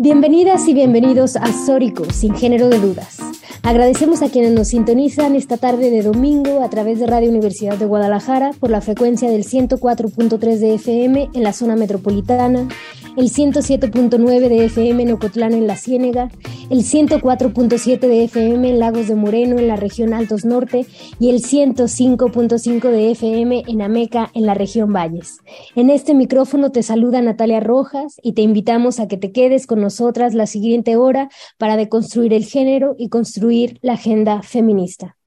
[0.00, 3.18] Bienvenidas y bienvenidos a Sórico, sin género de dudas.
[3.64, 7.84] Agradecemos a quienes nos sintonizan esta tarde de domingo a través de Radio Universidad de
[7.84, 12.68] Guadalajara por la frecuencia del 104.3 de FM en la zona metropolitana
[13.16, 16.30] el 107.9 de FM en Ocotlán en la Ciénega,
[16.70, 20.86] el 104.7 de FM en Lagos de Moreno en la región Altos Norte
[21.18, 25.38] y el 105.5 de FM en Ameca en la región Valles.
[25.74, 29.80] En este micrófono te saluda Natalia Rojas y te invitamos a que te quedes con
[29.80, 35.17] nosotras la siguiente hora para deconstruir el género y construir la agenda feminista.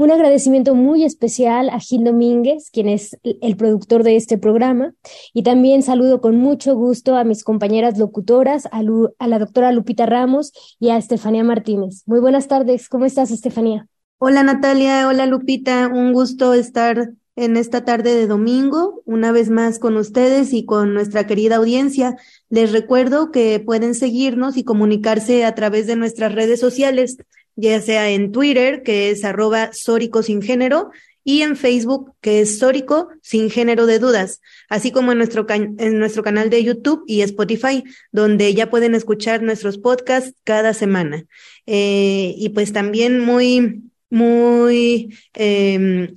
[0.00, 4.94] Un agradecimiento muy especial a Gil Domínguez, quien es el productor de este programa,
[5.34, 10.52] y también saludo con mucho gusto a mis compañeras locutoras, a, la doctora Lupita Ramos
[10.78, 12.04] y a Estefanía Martínez.
[12.06, 13.88] Muy buenas tardes, ¿cómo estás, Estefanía?
[14.18, 19.80] Hola Natalia, hola Lupita, un gusto estar en esta tarde de domingo, una vez más
[19.80, 22.16] con ustedes y con nuestra querida audiencia.
[22.50, 27.16] Les recuerdo que pueden seguirnos y comunicarse a través de nuestras redes sociales
[27.60, 30.90] ya sea en Twitter, que es arroba Sórico sin género,
[31.24, 35.98] y en Facebook, que es Sórico sin género de dudas, así como en nuestro, en
[35.98, 41.26] nuestro canal de YouTube y Spotify, donde ya pueden escuchar nuestros podcasts cada semana.
[41.66, 46.14] Eh, y pues también muy, muy, eh,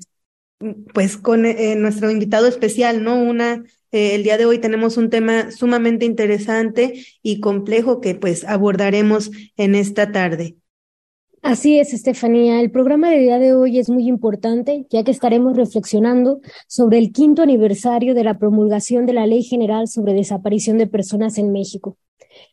[0.93, 3.21] pues con eh, nuestro invitado especial, ¿no?
[3.21, 8.45] Una eh, el día de hoy tenemos un tema sumamente interesante y complejo que pues
[8.45, 10.55] abordaremos en esta tarde.
[11.41, 12.61] Así es, Estefanía.
[12.61, 17.11] El programa de día de hoy es muy importante, ya que estaremos reflexionando sobre el
[17.11, 21.97] quinto aniversario de la promulgación de la Ley General sobre Desaparición de Personas en México.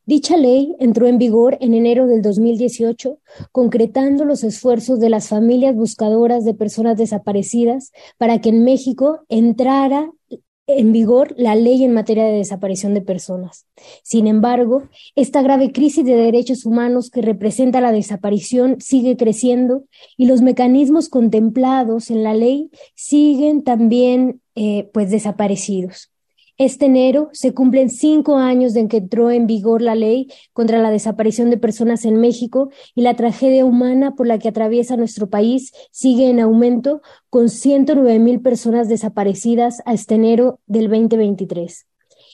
[0.07, 3.19] Dicha ley entró en vigor en enero del 2018,
[3.53, 10.11] concretando los esfuerzos de las familias buscadoras de personas desaparecidas para que en México entrara
[10.69, 13.67] en vigor la ley en materia de desaparición de personas.
[14.03, 14.85] Sin embargo,
[15.17, 19.85] esta grave crisis de derechos humanos que representa la desaparición sigue creciendo
[20.17, 26.11] y los mecanismos contemplados en la ley siguen también eh, pues desaparecidos.
[26.59, 30.91] Este enero se cumplen cinco años de que entró en vigor la ley contra la
[30.91, 35.73] desaparición de personas en México y la tragedia humana por la que atraviesa nuestro país
[35.93, 41.87] sigue en aumento con 109 mil personas desaparecidas a este enero del 2023.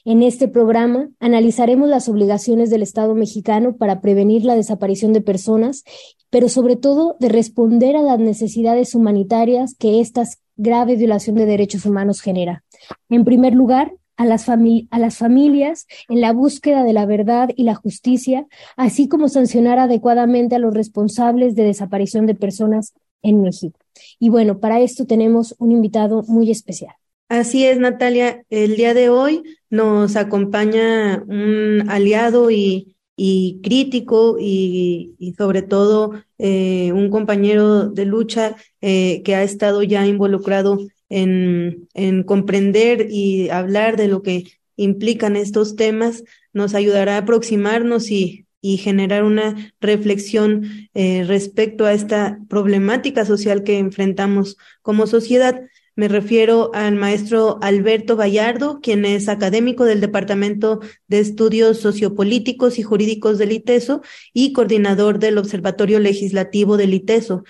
[0.07, 5.85] En este programa analizaremos las obligaciones del Estado mexicano para prevenir la desaparición de personas,
[6.31, 10.25] pero sobre todo de responder a las necesidades humanitarias que esta
[10.57, 12.65] grave violación de derechos humanos genera.
[13.11, 17.65] En primer lugar, a las, a las familias en la búsqueda de la verdad y
[17.65, 23.79] la justicia, así como sancionar adecuadamente a los responsables de desaparición de personas en México.
[24.19, 26.95] Y bueno, para esto tenemos un invitado muy especial.
[27.29, 28.45] Así es, Natalia.
[28.51, 36.13] El día de hoy nos acompaña un aliado y, y crítico y, y, sobre todo
[36.39, 43.51] eh, un compañero de lucha eh, que ha estado ya involucrado en, en comprender y
[43.51, 44.45] hablar de lo que
[44.77, 51.93] implican estos temas, nos ayudará a aproximarnos y, y generar una reflexión eh, respecto a
[51.93, 55.61] esta problemática social que enfrentamos como sociedad.
[55.97, 62.83] Me refiero al maestro Alberto Vallardo, quien es académico del Departamento de Estudios Sociopolíticos y
[62.83, 64.01] Jurídicos del ITESO
[64.33, 67.45] y coordinador del Observatorio Legislativo del ITESO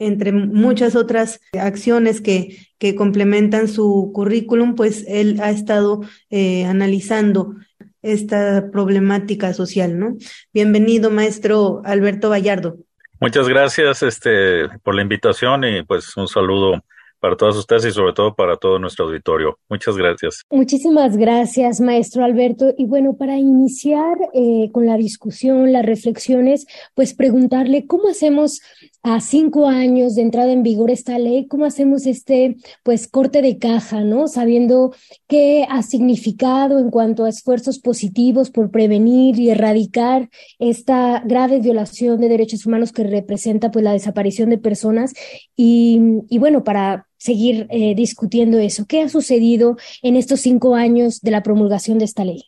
[0.00, 6.00] entre muchas otras acciones que, que complementan su currículum, pues él ha estado
[6.30, 7.54] eh, analizando
[8.02, 10.16] esta problemática social, ¿no?
[10.52, 12.78] Bienvenido, maestro Alberto Vallardo.
[13.20, 16.82] Muchas gracias este, por la invitación y pues un saludo
[17.20, 19.58] para todas ustedes y sobre todo para todo nuestro auditorio.
[19.68, 20.42] Muchas gracias.
[20.50, 22.74] Muchísimas gracias, maestro Alberto.
[22.76, 28.60] Y bueno, para iniciar eh, con la discusión, las reflexiones, pues preguntarle cómo hacemos
[29.02, 33.58] a cinco años de entrada en vigor esta ley, ¿cómo hacemos este pues corte de
[33.58, 34.28] caja, ¿no?
[34.28, 34.94] Sabiendo
[35.26, 40.28] qué ha significado en cuanto a esfuerzos positivos por prevenir y erradicar
[40.58, 45.14] esta grave violación de derechos humanos que representa pues la desaparición de personas
[45.56, 51.20] y, y bueno, para seguir eh, discutiendo eso, ¿qué ha sucedido en estos cinco años
[51.20, 52.46] de la promulgación de esta ley?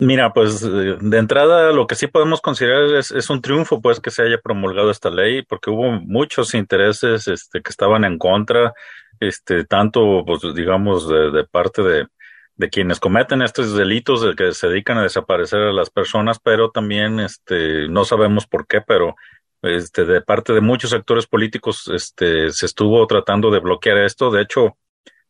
[0.00, 4.12] Mira, pues de entrada lo que sí podemos considerar es, es, un triunfo, pues que
[4.12, 8.72] se haya promulgado esta ley, porque hubo muchos intereses este, que estaban en contra,
[9.18, 12.06] este, tanto, pues digamos, de, de parte de,
[12.54, 16.70] de quienes cometen estos delitos, de que se dedican a desaparecer a las personas, pero
[16.70, 19.16] también, este, no sabemos por qué, pero
[19.62, 24.30] este, de parte de muchos sectores políticos, este, se estuvo tratando de bloquear esto.
[24.30, 24.76] De hecho,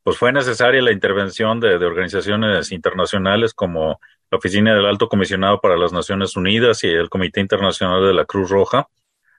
[0.03, 5.77] pues fue necesaria la intervención de, organizaciones internacionales como la Oficina del Alto Comisionado para
[5.77, 8.89] las Naciones Unidas y el Comité Internacional de la Cruz Roja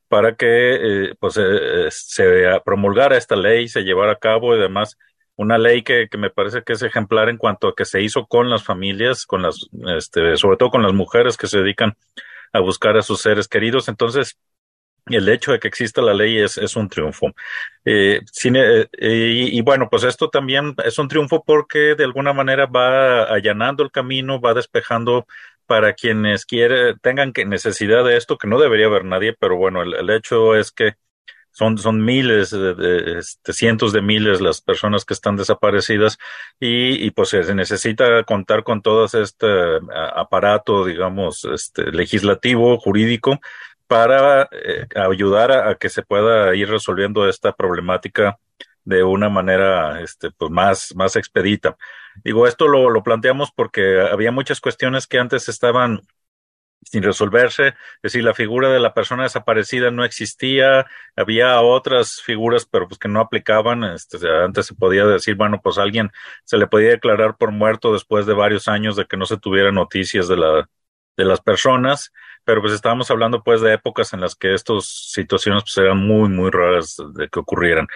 [0.07, 0.47] para que
[1.07, 4.97] eh, pues, eh, se promulgara esta ley, se llevara a cabo y además
[5.35, 8.25] una ley que, que, me parece que es ejemplar en cuanto a que se hizo
[8.25, 11.95] con las familias, con las, este, sobre todo con las mujeres que se dedican
[12.51, 13.87] a buscar a sus seres queridos.
[13.87, 14.37] Entonces,
[15.15, 17.33] el hecho de que exista la ley es, es un triunfo.
[17.85, 22.65] Eh, eh, y, y, bueno, pues esto también es un triunfo porque de alguna manera
[22.65, 25.27] va allanando el camino, va despejando
[25.65, 29.83] para quienes quiere, tengan que necesidad de esto, que no debería haber nadie, pero bueno,
[29.83, 30.95] el, el hecho es que
[31.51, 36.17] son, son miles, de, de, este, cientos de miles las personas que están desaparecidas
[36.59, 39.47] y, y pues se necesita contar con todo este
[40.15, 43.39] aparato, digamos, este, legislativo, jurídico,
[43.89, 48.39] para eh, ayudar a, que se pueda ir resolviendo esta problemática
[48.85, 51.75] de una manera este, pues más, más expedita.
[52.23, 56.01] Digo, esto lo, lo planteamos porque había muchas cuestiones que antes estaban
[56.83, 60.85] sin resolverse, es decir, la figura de la persona desaparecida no existía,
[61.15, 65.79] había otras figuras, pero pues que no aplicaban, este, antes se podía decir, bueno, pues
[65.79, 66.11] alguien
[66.45, 69.71] se le podía declarar por muerto después de varios años de que no se tuviera
[69.71, 70.69] noticias de la,
[71.19, 72.13] de las personas,
[72.45, 76.29] pero pues estábamos hablando pues de épocas en las que estas situaciones pues eran muy,
[76.29, 77.87] muy raras de que ocurrieran.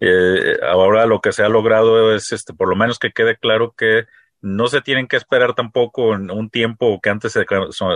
[0.00, 3.72] Eh, ahora lo que se ha logrado es, este, por lo menos que quede claro
[3.76, 4.06] que
[4.40, 7.46] no se tienen que esperar tampoco en un tiempo que antes se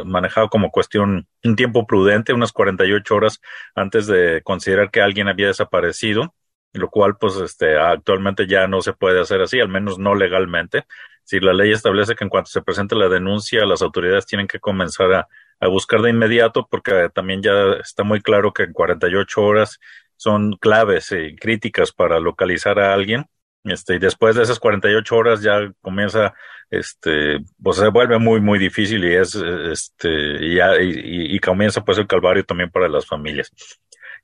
[0.05, 3.41] manejaba como cuestión, un tiempo prudente, unas 48 horas
[3.75, 6.33] antes de considerar que alguien había desaparecido,
[6.73, 10.85] lo cual pues este actualmente ya no se puede hacer así, al menos no legalmente.
[11.27, 14.61] Si la ley establece que en cuanto se presente la denuncia, las autoridades tienen que
[14.61, 15.29] comenzar a,
[15.69, 19.79] buscar de inmediato, porque también ya está muy claro que en 48 horas
[20.17, 23.27] son claves y críticas para localizar a alguien
[23.67, 26.35] este, y después de esas 48 horas ya comienza,
[26.71, 30.09] este, pues se vuelve muy, muy difícil y es, este,
[30.45, 33.53] y, ya, y, y comienza pues el calvario también para las familias.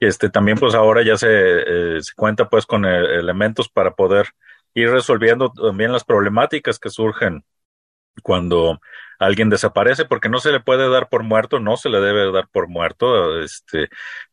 [0.00, 4.28] Este, también pues ahora ya se, eh, se cuenta pues con eh, elementos para poder
[4.74, 7.44] ir resolviendo también las problemáticas que surgen
[8.22, 8.80] cuando
[9.19, 12.48] alguien desaparece, porque no se le puede dar por muerto, no se le debe dar
[12.48, 13.88] por muerto, este,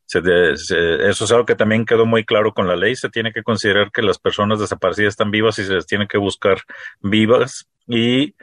[0.06, 2.96] se de, se, eso es algo que también quedó muy claro con la ley.
[2.96, 6.18] Se tiene que considerar que las personas desaparecidas están vivas y se les tiene que
[6.18, 6.58] buscar
[7.00, 7.70] vivas.
[7.88, 8.36] Y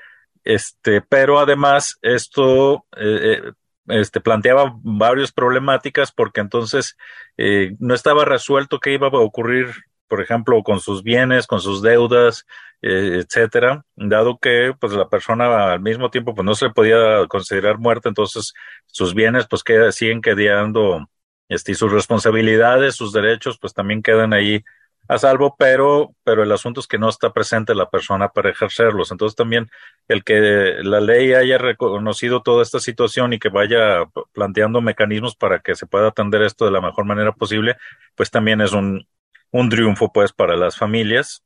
[0.44, 3.52] este, pero además esto eh, eh
[3.88, 6.96] este, planteaba varias problemáticas porque entonces
[7.36, 9.68] eh, no estaba resuelto qué iba a ocurrir,
[10.08, 12.46] por ejemplo, con sus bienes, con sus deudas,
[12.82, 17.78] eh, etcétera, dado que pues la persona al mismo tiempo pues no se podía considerar
[17.78, 18.52] muerta, entonces
[18.86, 21.08] sus bienes pues que, siguen quedando
[21.48, 24.62] este, y sus responsabilidades, sus derechos, pues también quedan ahí
[25.08, 29.12] a salvo, pero, pero el asunto es que no está presente la persona para ejercerlos.
[29.12, 29.70] Entonces también
[30.08, 35.60] el que la ley haya reconocido toda esta situación y que vaya planteando mecanismos para
[35.60, 37.76] que se pueda atender esto de la mejor manera posible,
[38.16, 39.06] pues también es un,
[39.50, 41.42] un triunfo pues para las familias,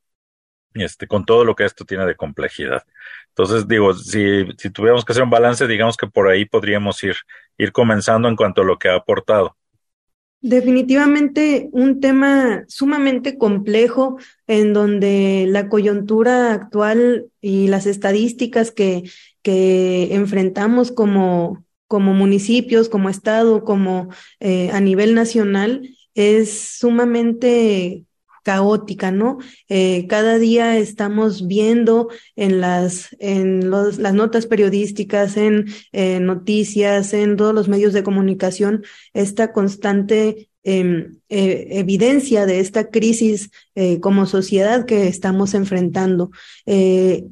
[0.74, 2.84] este, con todo lo que esto tiene de complejidad.
[3.28, 7.16] Entonces, digo, si, si tuviéramos que hacer un balance, digamos que por ahí podríamos ir,
[7.58, 9.56] ir comenzando en cuanto a lo que ha aportado.
[10.42, 19.02] Definitivamente un tema sumamente complejo en donde la coyuntura actual y las estadísticas que,
[19.42, 25.82] que enfrentamos como, como municipios, como Estado, como eh, a nivel nacional,
[26.14, 28.04] es sumamente
[28.42, 29.38] caótica, ¿no?
[29.68, 37.12] Eh, cada día estamos viendo en las, en los, las notas periodísticas, en eh, noticias,
[37.12, 43.50] en todos los medios de comunicación, esta constante eh, evidencia de esta crisis
[44.02, 46.32] como sociedad que estamos enfrentando.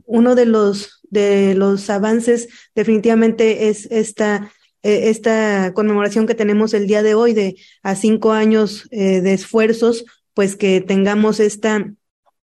[0.07, 4.51] Uno de los, de los avances definitivamente es esta
[4.89, 10.05] esta conmemoración que tenemos el día de hoy de a cinco años de esfuerzos
[10.39, 11.93] pues que tengamos esta,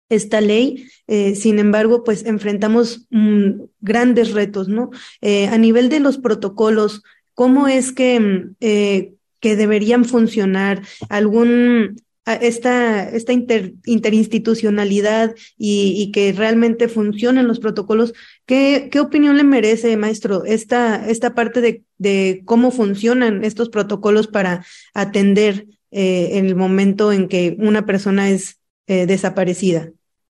[0.09, 0.89] esta ley.
[1.07, 4.91] Eh, sin embargo, pues enfrentamos mm, grandes retos, ¿no?
[5.21, 10.83] Eh, a nivel de los protocolos, ¿cómo es que, mm, eh, que deberían funcionar?
[11.09, 18.15] ¿Algún, esta, esta interinstitucionalidad y, que realmente funcionen los protocolos.
[18.47, 24.27] ¿Qué, ¿Qué, opinión le merece, maestro, esta, esta parte de, de cómo funcionan estos protocolos
[24.27, 29.91] para atender eh, el momento en que una persona es eh, desaparecida?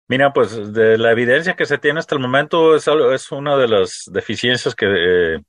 [0.08, 3.68] Mira, pues de la evidencia que se tiene hasta el momento es, es una de
[3.68, 5.40] las deficiencias que, eh,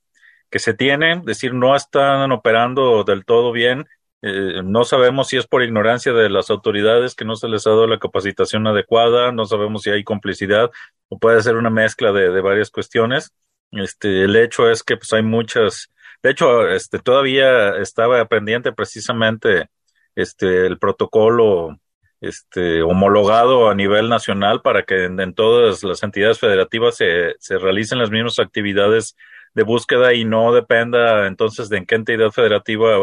[0.49, 3.85] que se tiene, es decir, no están operando del todo bien
[4.25, 7.71] eh, no sabemos si es por ignorancia de las autoridades que no se les ha
[7.71, 10.71] dado la capacitación adecuada, no sabemos si hay complicidad
[11.09, 13.33] o puede ser una mezcla de, varias cuestiones.
[13.71, 19.67] Este, el hecho es que pues hay muchas, de hecho, este, todavía estaba pendiente precisamente
[20.15, 21.77] este, el protocolo
[22.21, 27.99] este, homologado a nivel nacional para que en, todas las entidades federativas se, se realicen
[27.99, 29.17] las mismas actividades
[29.53, 32.97] de búsqueda y no dependa entonces de en qué entidad federativa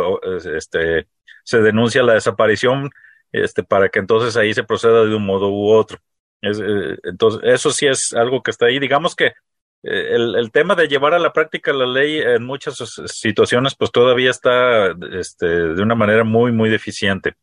[0.57, 1.07] este,
[1.45, 2.91] se denuncia la desaparición
[3.33, 5.99] este, para que entonces ahí se proceda de un modo u otro.
[6.43, 8.79] Eh, entonces, eso sí es algo que está ahí.
[8.79, 9.35] Digamos que eh,
[9.83, 12.77] el, el, tema de llevar a la práctica la ley en muchas
[13.07, 17.35] situaciones, pues todavía está este, de una manera muy, muy deficiente.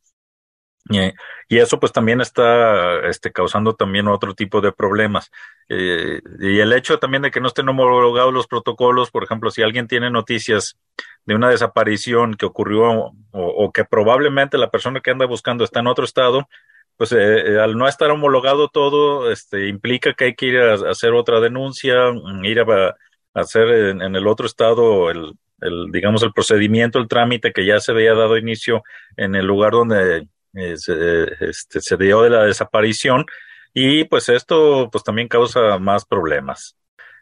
[0.93, 1.13] Eh,
[1.47, 5.31] y eso pues también está este, causando también otro tipo de problemas.
[5.69, 9.61] Eh, y el hecho también de que no estén homologados los protocolos, por ejemplo, si
[9.61, 10.77] alguien tiene noticias
[11.25, 15.87] de una desaparición que ocurrió o, que probablemente la persona que anda buscando está en
[15.87, 16.47] otro estado,
[16.95, 21.13] pues eh, al no estar homologado todo, este, implica que hay que ir a, hacer
[21.13, 21.95] otra denuncia,
[22.43, 22.95] ir a,
[23.33, 27.79] hacer en, en, el otro estado el, el, digamos, el procedimiento, el trámite que ya
[27.79, 28.83] se había dado inicio
[29.15, 33.25] en el lugar donde eh, se, este, se dio de la desaparición
[33.73, 36.75] y pues esto pues también causa más problemas.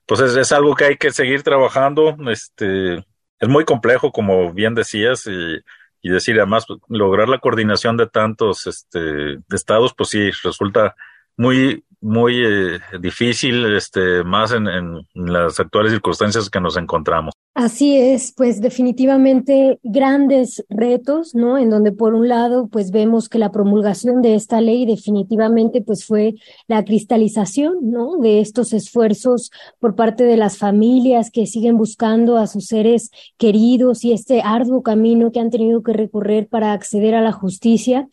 [0.05, 2.97] Pues es, algo que hay que seguir trabajando, este,
[3.39, 5.59] es muy complejo como bien decías y,
[6.01, 10.95] y decir además lograr la coordinación de tantos este, estados pues sí resulta
[11.35, 17.33] muy muy eh, difícil este más en, en las actuales circunstancias que nos encontramos.
[17.57, 21.57] Así es, pues definitivamente grandes retos, ¿no?
[21.57, 26.03] En donde por un lado, pues vemos que la promulgación de esta ley definitivamente pues
[26.03, 26.35] fue
[26.67, 28.17] la cristalización, ¿no?
[28.17, 34.03] De estos esfuerzos por parte de las familias que siguen buscando a sus seres queridos
[34.03, 38.09] y este arduo camino que han tenido que recorrer para acceder a la justicia.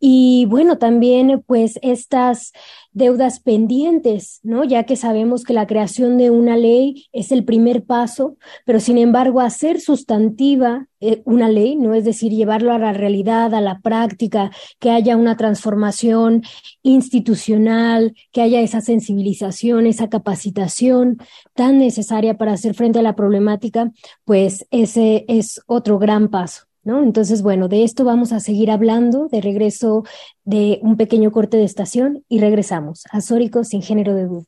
[0.00, 2.52] Y bueno, también pues estas
[2.92, 4.64] deudas pendientes, ¿no?
[4.64, 8.98] Ya que sabemos que la creación de una ley es el primer paso, pero sin
[8.98, 11.94] embargo, hacer sustantiva eh, una ley, ¿no?
[11.94, 16.42] Es decir, llevarlo a la realidad, a la práctica, que haya una transformación
[16.82, 21.18] institucional, que haya esa sensibilización, esa capacitación
[21.54, 23.90] tan necesaria para hacer frente a la problemática,
[24.24, 26.71] pues ese es otro gran paso.
[26.84, 27.02] ¿No?
[27.02, 30.04] Entonces, bueno, de esto vamos a seguir hablando de regreso
[30.44, 34.46] de un pequeño corte de estación y regresamos a Sórico sin género de dudas.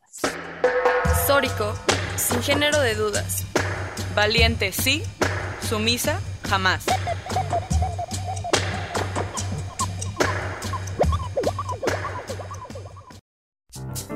[1.26, 1.73] Sórico
[2.17, 3.45] sin género de dudas.
[4.17, 5.03] Valiente sí,
[5.69, 6.85] sumisa jamás.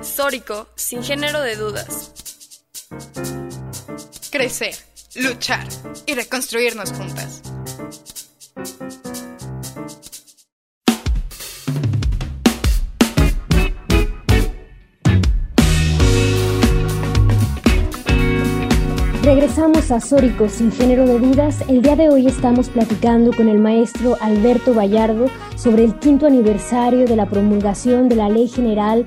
[0.02, 2.12] Sórico sin género de dudas.
[4.30, 4.74] Crecer,
[5.14, 5.66] luchar
[6.06, 7.42] y reconstruirnos juntas.
[19.28, 21.62] Regresamos a Sórico sin género de dudas.
[21.68, 27.04] El día de hoy estamos platicando con el maestro Alberto Vallardo sobre el quinto aniversario
[27.04, 29.04] de la promulgación de la Ley General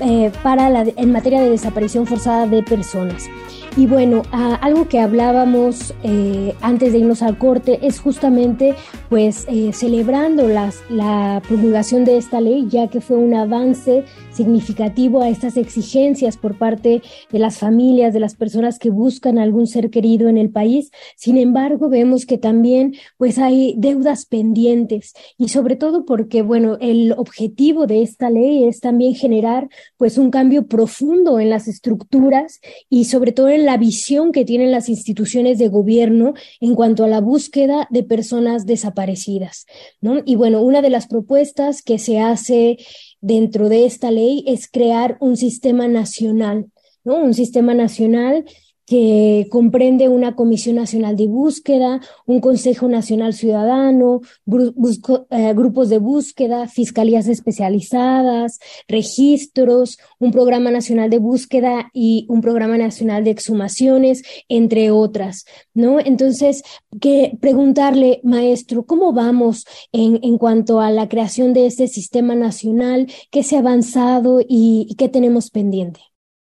[0.00, 3.28] eh, para en materia de desaparición forzada de personas.
[3.76, 8.74] Y bueno, algo que hablábamos eh, antes de irnos al corte es justamente
[9.10, 14.06] pues eh, celebrando la promulgación de esta ley, ya que fue un avance
[14.38, 19.66] significativo a estas exigencias por parte de las familias, de las personas que buscan algún
[19.66, 20.92] ser querido en el país.
[21.16, 27.12] Sin embargo, vemos que también pues hay deudas pendientes y sobre todo porque, bueno, el
[27.12, 33.06] objetivo de esta ley es también generar pues un cambio profundo en las estructuras y
[33.06, 37.20] sobre todo en la visión que tienen las instituciones de gobierno en cuanto a la
[37.20, 39.66] búsqueda de personas desaparecidas,
[40.00, 40.22] ¿no?
[40.24, 42.78] Y bueno, una de las propuestas que se hace
[43.20, 46.66] dentro de esta ley es crear un sistema nacional,
[47.04, 47.16] ¿no?
[47.16, 48.44] Un sistema nacional
[48.88, 54.22] que comprende una Comisión Nacional de Búsqueda, un Consejo Nacional Ciudadano,
[55.30, 62.78] eh, grupos de búsqueda, fiscalías especializadas, registros, un Programa Nacional de Búsqueda y un Programa
[62.78, 66.00] Nacional de Exhumaciones, entre otras, ¿no?
[66.00, 66.62] Entonces,
[66.98, 73.06] que preguntarle, maestro, ¿cómo vamos en, en cuanto a la creación de este sistema nacional?
[73.30, 76.07] ¿Qué se ha avanzado y, y qué tenemos pendiente?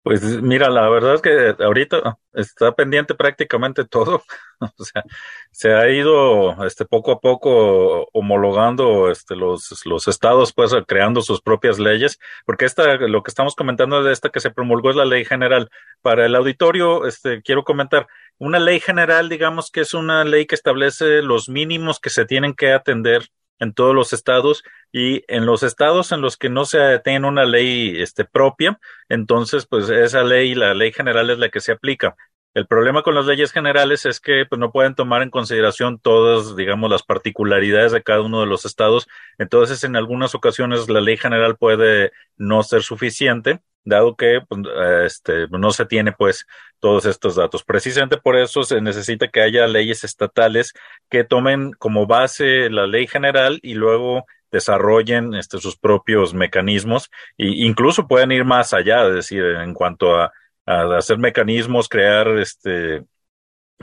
[0.03, 4.22] Pues mira, la verdad es que ahorita está pendiente prácticamente todo.
[4.60, 5.03] o sea,
[5.51, 11.41] se ha ido este poco a poco homologando este los los estados pues creando sus
[11.41, 15.05] propias leyes, porque esta lo que estamos comentando de esta que se promulgó es la
[15.05, 15.69] ley general.
[16.01, 18.07] Para el auditorio este quiero comentar
[18.38, 22.55] una ley general, digamos que es una ley que establece los mínimos que se tienen
[22.55, 23.29] que atender
[23.60, 27.45] en todos los estados y en los estados en los que no se tiene una
[27.45, 28.79] ley este, propia,
[29.10, 32.15] entonces pues esa ley, la ley general es la que se aplica.
[32.53, 36.55] El problema con las leyes generales es que pues, no pueden tomar en consideración todas,
[36.55, 39.07] digamos, las particularidades de cada uno de los estados.
[39.39, 44.61] Entonces, en algunas ocasiones la ley general puede no ser suficiente, dado que pues,
[45.05, 46.45] este, no se tiene pues
[46.79, 47.63] todos estos datos.
[47.63, 50.73] Precisamente por eso se necesita que haya leyes estatales
[51.09, 57.47] que tomen como base la ley general y luego desarrollen este, sus propios mecanismos e
[57.47, 60.31] incluso pueden ir más allá, es decir, en cuanto a
[60.65, 63.03] a hacer mecanismos, crear este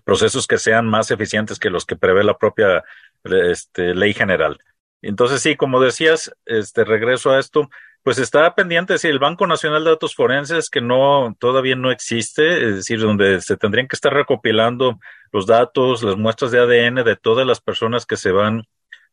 [0.05, 2.85] procesos que sean más eficientes que los que prevé la propia
[3.25, 4.59] este, ley general.
[5.03, 7.69] Entonces, sí, como decías, este regreso a esto,
[8.03, 12.69] pues está pendiente, si el Banco Nacional de Datos Forenses, que no, todavía no existe,
[12.69, 14.99] es decir, donde se tendrían que estar recopilando
[15.33, 18.65] los datos, las muestras de ADN de todas las personas que se van,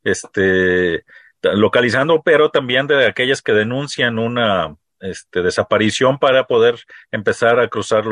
[0.03, 1.03] este,
[1.41, 6.79] localizando, pero también de aquellas que denuncian una, este, desaparición para poder
[7.12, 8.06] empezar a cruzar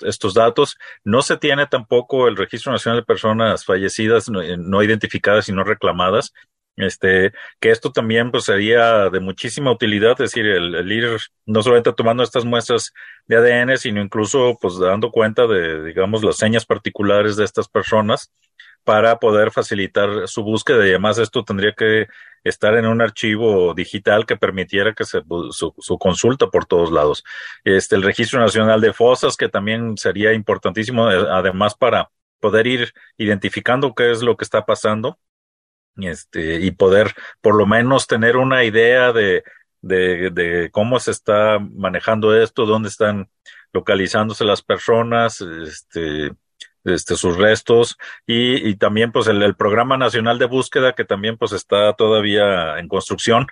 [0.00, 0.76] estos datos.
[1.04, 5.62] No se tiene tampoco el Registro Nacional de Personas Fallecidas eh, no, identificadas y no
[5.62, 6.32] reclamadas.
[6.76, 11.92] Este, que esto también pues sería de muchísima utilidad, es decir, el, ir no solamente
[11.92, 12.92] tomando estas muestras
[13.26, 18.32] de ADN, sino incluso pues dando cuenta de, digamos, las señas particulares de estas personas
[18.84, 22.06] para poder facilitar su búsqueda y además esto tendría que
[22.42, 27.22] estar en un archivo digital que permitiera que se su, su, consulta por todos lados.
[27.64, 32.10] Este el Registro Nacional de Fosas que también sería importantísimo eh, además para
[32.40, 35.18] poder ir identificando qué es lo que está pasando
[35.96, 39.44] este y poder por lo menos tener una idea de
[39.82, 43.28] de, de cómo se está manejando esto, dónde están
[43.72, 46.30] localizándose las personas, este,
[46.84, 51.36] este, sus restos y, y también pues el, el, programa nacional de búsqueda que también
[51.36, 53.46] pues está todavía en construcción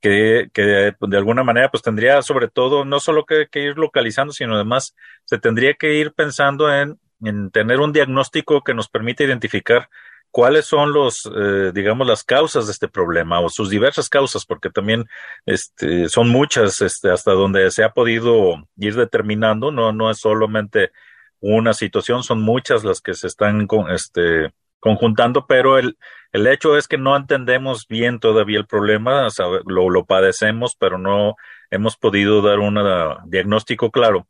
[0.00, 0.62] que, que
[0.98, 4.96] de alguna manera pues tendría sobre todo no solo que, que, ir localizando sino además
[5.24, 9.90] se tendría que ir pensando en, en tener un diagnóstico que nos permita identificar
[10.30, 14.70] cuáles son los, eh, digamos, las causas de este problema o sus diversas causas, porque
[14.70, 15.06] también
[15.46, 20.92] este, son muchas este, hasta donde se ha podido ir determinando, no, no es solamente
[21.40, 25.96] una situación, son muchas las que se están con, este, conjuntando, pero el,
[26.32, 29.28] el hecho es que no entendemos bien todavía el problema,
[29.66, 31.36] lo, lo padecemos, pero no
[31.70, 32.78] hemos podido dar un
[33.26, 34.26] diagnóstico claro.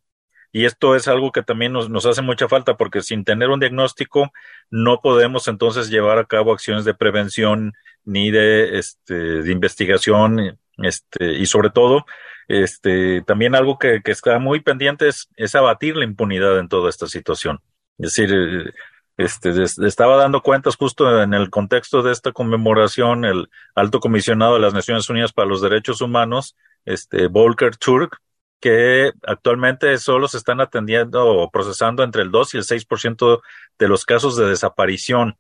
[0.52, 3.60] Y esto es algo que también nos, nos hace mucha falta porque sin tener un
[3.60, 4.32] diagnóstico
[4.70, 7.72] no podemos entonces llevar a cabo acciones de prevención
[8.04, 12.04] ni de, este, de investigación este, y sobre todo
[12.48, 16.90] este, también algo que, que está muy pendiente es, es, abatir la impunidad en toda
[16.90, 17.60] esta situación.
[17.96, 18.74] Es decir,
[19.16, 24.60] este, estaba dando cuentas justo en el contexto de esta conmemoración, el alto comisionado de
[24.60, 28.20] las Naciones Unidas para los Derechos Humanos, este, Volker Turk,
[28.60, 33.40] que actualmente solo se están atendiendo o procesando entre el 2 y el 6%
[33.78, 35.38] de los casos de desaparición.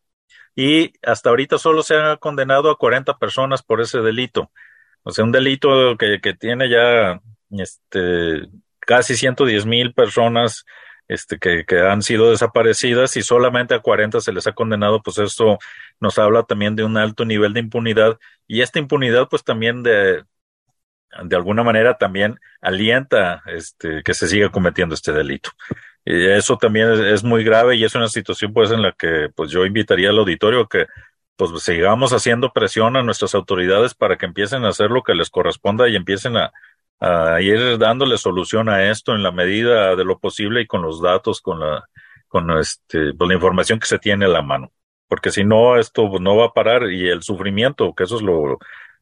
[0.56, 4.50] Y hasta ahorita solo se han condenado a 40 personas por ese delito.
[5.02, 8.48] O sea, un delito que, que tiene ya este,
[8.80, 10.64] casi 110 mil personas
[11.08, 15.18] este, que, que, han sido desaparecidas y solamente a 40 se les ha condenado, pues
[15.18, 15.58] esto
[15.98, 20.24] nos habla también de un alto nivel de impunidad y esta impunidad pues también de,
[21.24, 25.50] de alguna manera también alienta este, que se siga cometiendo este delito.
[26.04, 29.28] Y eso también es, es, muy grave y es una situación pues en la que
[29.34, 30.86] pues yo invitaría al auditorio que
[31.36, 35.30] pues sigamos haciendo presión a nuestras autoridades para que empiecen a hacer lo que les
[35.30, 36.52] corresponda y empiecen a,
[37.00, 41.00] a ir dándole solución a esto en la medida de lo posible y con los
[41.00, 41.88] datos, con la,
[42.28, 44.72] con este, pues la información que se tiene a la mano.
[45.08, 48.58] Porque si no, esto no va a parar y el sufrimiento, que eso es lo,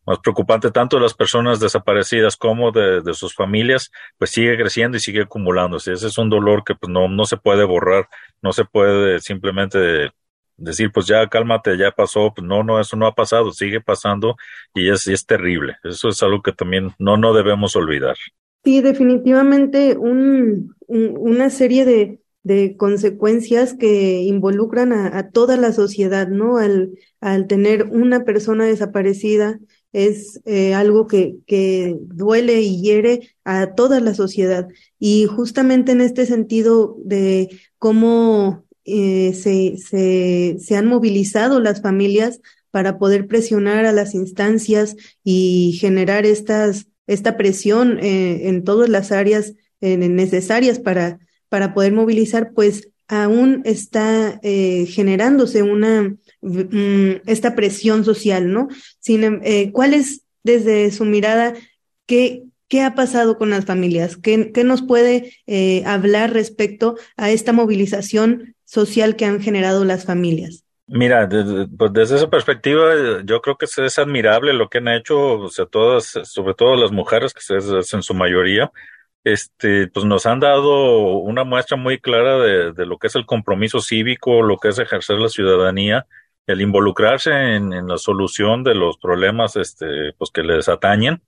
[0.09, 5.01] más preocupante tanto de las personas desaparecidas como de, sus familias, pues sigue creciendo y
[5.01, 5.92] sigue acumulándose.
[5.92, 8.09] Ese es un dolor que pues no, no se puede borrar,
[8.40, 10.11] no se puede simplemente
[10.57, 14.37] decir, pues ya cálmate, ya pasó, pues no, no, eso no ha pasado, sigue pasando
[14.73, 15.77] y es, es terrible.
[15.85, 18.16] Eso es algo que también no, no debemos olvidar.
[18.64, 26.57] Sí, definitivamente un, una serie de, de consecuencias que involucran a, toda la sociedad, ¿no?
[26.57, 29.61] Al, al tener una persona desaparecida
[29.92, 34.68] es eh, algo que, que duele y hiere a toda la sociedad.
[34.98, 37.48] Y justamente en este sentido de
[37.79, 44.96] cómo eh, se, se, se han movilizado las familias para poder presionar a las instancias
[45.24, 52.90] y generar esta presión eh, en todas las áreas necesarias para, para poder movilizar, pues
[53.07, 56.16] aún está generándose una,
[57.27, 58.68] esta presión social, ¿no?
[59.01, 61.55] Sin, em, ¿Cuál es, desde su mirada,
[62.07, 64.18] qué, ¿Qué ha pasado con las familias?
[64.18, 70.05] ¿Qué, qué nos puede eh, hablar respecto a esta movilización social que han generado las
[70.05, 70.64] familias?
[70.87, 75.38] Mira, desde, pues desde esa perspectiva, yo creo que es, admirable lo que han hecho,
[75.38, 78.70] o sea, todas, sobre todo las mujeres, que es, en su mayoría,
[79.24, 83.81] este, pues nos han dado una muestra muy clara de, lo que es el compromiso
[83.81, 86.07] cívico, lo que es ejercer la ciudadanía,
[86.49, 91.23] el involucrarse en, en la solución de los problemas, este, pues que les atañen.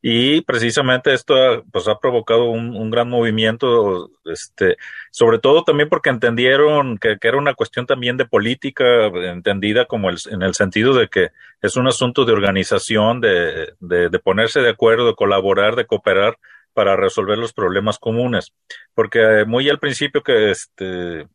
[0.00, 4.76] Y precisamente esto pues ha provocado un, un, gran movimiento este
[5.10, 10.08] sobre todo también porque entendieron que, que, era una cuestión también de política entendida como
[10.08, 11.30] el, en el sentido de que
[11.62, 16.38] es un asunto de organización de, de, de ponerse de acuerdo de colaborar de cooperar
[16.74, 18.52] para resolver los problemas comunes.
[18.94, 21.26] Porque muy al principio que este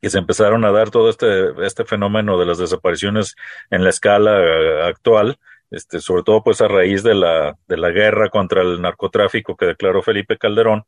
[0.00, 3.36] que se empezaron a dar todo este, este fenómeno de las desapariciones
[3.70, 5.38] en la escala eh, actual,
[5.70, 9.66] este, sobre todo pues a raíz de la, de la guerra contra el narcotráfico que
[9.66, 10.84] declaró Felipe Calderón.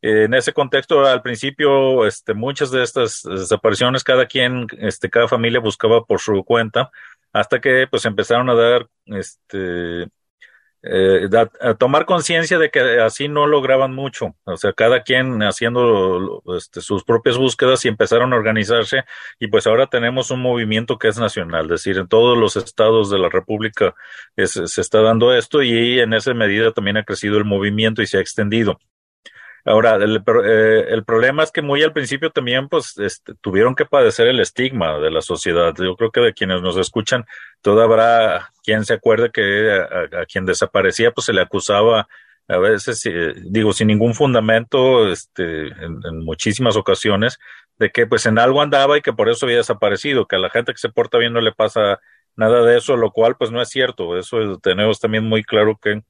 [0.00, 5.60] En ese contexto, al principio, este, muchas de estas desapariciones, cada quien, este, cada familia
[5.60, 6.90] buscaba por su cuenta,
[7.32, 10.08] hasta que pues empezaron a dar este,
[10.82, 11.28] eh,
[11.60, 16.80] a, tomar conciencia de que así no lograban mucho, o sea, cada quien haciendo este,
[16.80, 19.04] sus propias búsquedas y empezaron a organizarse
[19.38, 23.10] y pues ahora tenemos un movimiento que es nacional, es decir, en todos los estados
[23.10, 23.94] de la República
[24.36, 28.18] se está dando esto y en esa medida también ha crecido el movimiento y se
[28.18, 28.78] ha extendido.
[29.64, 33.84] Ahora, el, eh, el, problema es que muy al principio también, pues, este, tuvieron que
[33.86, 35.72] padecer el estigma de la sociedad.
[35.76, 37.26] Yo creo que de quienes nos escuchan,
[37.60, 42.08] todo habrá quien se acuerde que a, quien desaparecía, pues se le acusaba
[42.48, 47.38] a veces, eh, digo, sin ningún fundamento, este, en, en, muchísimas ocasiones,
[47.78, 50.50] de que pues en algo andaba y que por eso había desaparecido, que a la
[50.50, 52.00] gente que se porta bien no le pasa
[52.36, 54.18] nada de eso, lo cual pues no es cierto.
[54.18, 56.02] Eso tenemos también muy claro que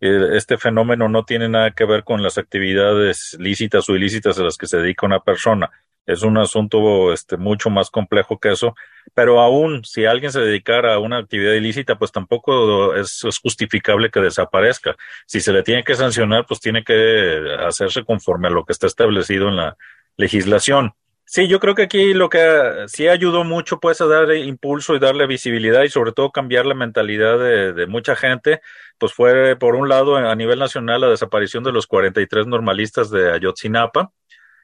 [0.00, 4.56] este fenómeno no tiene nada que ver con las actividades lícitas o ilícitas a las
[4.56, 5.70] que se dedica una persona.
[6.06, 8.74] Es un asunto este, mucho más complejo que eso,
[9.12, 14.10] pero aún si alguien se dedicara a una actividad ilícita, pues tampoco es, es justificable
[14.10, 14.96] que desaparezca.
[15.26, 18.86] Si se le tiene que sancionar, pues tiene que hacerse conforme a lo que está
[18.86, 19.76] establecido en la
[20.16, 20.94] legislación.
[21.30, 24.98] Sí, yo creo que aquí lo que sí ayudó mucho pues a dar impulso y
[24.98, 28.62] darle visibilidad y sobre todo cambiar la mentalidad de, mucha gente,
[28.96, 33.30] pues fue por un lado a nivel nacional la desaparición de los 43 normalistas de
[33.30, 34.10] Ayotzinapa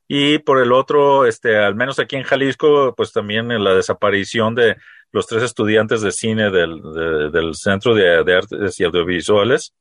[0.09, 4.77] y por el otro, este, al menos aquí en Jalisco, pues también la desaparición de
[5.12, 6.81] los tres estudiantes de cine del,
[7.31, 9.74] del Centro de, Artes y Audiovisuales,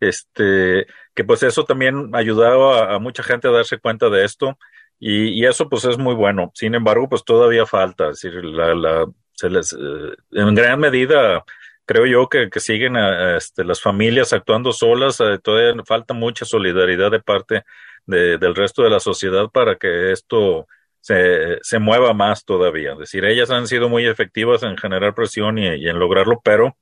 [0.00, 4.56] este, que pues eso también ayudaba a mucha gente a darse cuenta de esto
[5.04, 6.52] y, eso pues es muy bueno.
[6.54, 8.10] Sin embargo, pues todavía falta.
[8.10, 11.44] Es decir, la, la, se les, eh, en gran medida
[11.84, 15.18] creo yo que, siguen a, este, las familias actuando solas.
[15.20, 17.64] Eh, todavía falta mucha solidaridad de parte
[18.06, 20.68] de, del resto de la sociedad para que esto
[21.00, 22.92] se, se mueva más todavía.
[22.92, 26.76] Es decir, ellas han sido muy efectivas en generar presión y, y en lograrlo, pero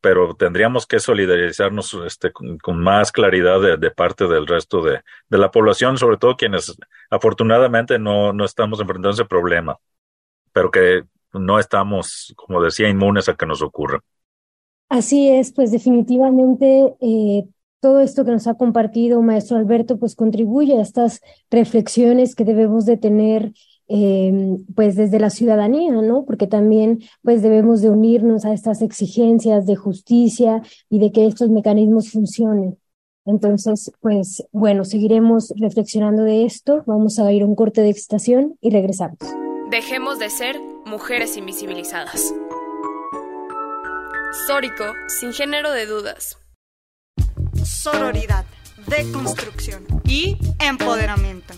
[0.00, 5.50] pero tendríamos que solidarizarnos este, con, más claridad de, parte del resto de, de, la
[5.50, 6.76] población, sobre todo quienes
[7.10, 9.78] afortunadamente no, no estamos enfrentando ese problema,
[10.52, 14.00] pero que no estamos, como decía, inmunes a que nos ocurra.
[14.88, 17.44] Así es, pues definitivamente eh,
[17.80, 22.86] todo esto que nos ha compartido maestro Alberto, pues contribuye a estas reflexiones que debemos
[22.86, 23.52] de tener
[23.92, 26.24] eh, pues desde la ciudadanía, ¿no?
[26.24, 31.50] Porque también pues debemos de unirnos a estas exigencias de justicia y de que estos
[31.50, 32.78] mecanismos funcionen.
[33.26, 38.56] Entonces, pues bueno, seguiremos reflexionando de esto, vamos a ir a un corte de estación
[38.60, 39.18] y regresamos.
[39.70, 42.32] Dejemos de ser mujeres invisibilizadas.
[44.46, 46.38] Sórico, sin género de dudas.
[47.64, 48.44] Sororidad,
[48.86, 51.54] deconstrucción y empoderamiento.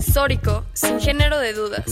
[0.00, 1.84] Sórico, sin género de dudas.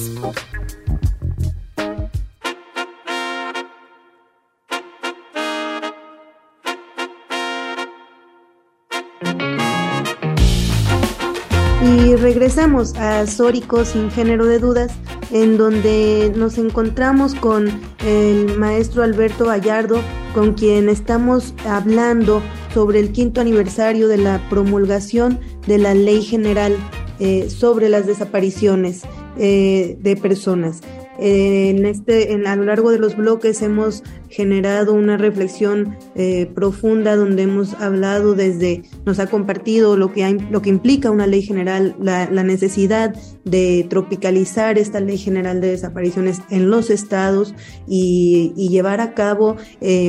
[11.83, 14.93] Y regresamos a Sórico sin género de dudas,
[15.31, 17.69] en donde nos encontramos con
[18.05, 20.01] el maestro Alberto Gallardo,
[20.35, 26.77] con quien estamos hablando sobre el quinto aniversario de la promulgación de la Ley General
[27.21, 29.03] eh, sobre las desapariciones
[29.39, 30.81] eh, de personas.
[31.17, 37.15] En este, en, a lo largo de los bloques hemos generado una reflexión eh, profunda
[37.15, 41.43] donde hemos hablado desde, nos ha compartido lo que, hay, lo que implica una ley
[41.43, 47.55] general, la, necesidad de tropicalizar esta ley general de desapariciones en los estados
[47.87, 49.57] y, llevar a cabo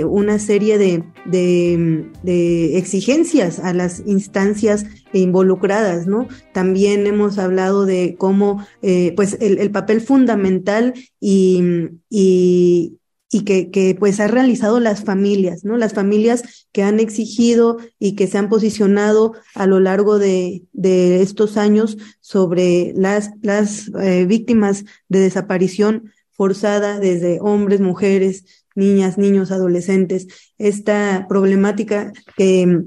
[0.10, 4.86] una serie de, de, exigencias a las instancias
[5.20, 6.28] involucradas, ¿no?
[6.54, 11.62] También hemos hablado de cómo, eh, pues, el, el, papel fundamental y,
[12.10, 12.98] y
[13.36, 15.78] y que, pues ha realizado las familias, ¿no?
[15.78, 21.22] Las familias que han exigido y que se han posicionado a lo largo de, de
[21.22, 29.52] estos años sobre las, las eh, víctimas de desaparición forzada desde hombres, mujeres, niñas, niños,
[29.52, 30.28] adolescentes.
[30.58, 32.84] Esta problemática que,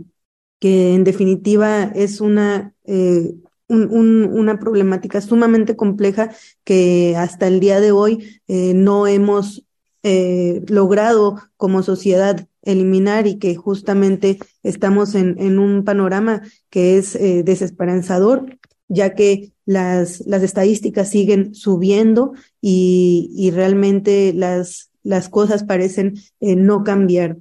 [0.59, 3.35] que en definitiva es una eh,
[3.69, 6.31] un, un, una problemática sumamente compleja
[6.65, 9.65] que hasta el día de hoy eh, no hemos
[10.03, 17.15] eh, logrado como sociedad eliminar y que justamente estamos en, en un panorama que es
[17.15, 25.65] eh, desesperanzador, ya que las, las estadísticas siguen subiendo y, y realmente las, las cosas
[25.65, 27.37] parecen no cambiar.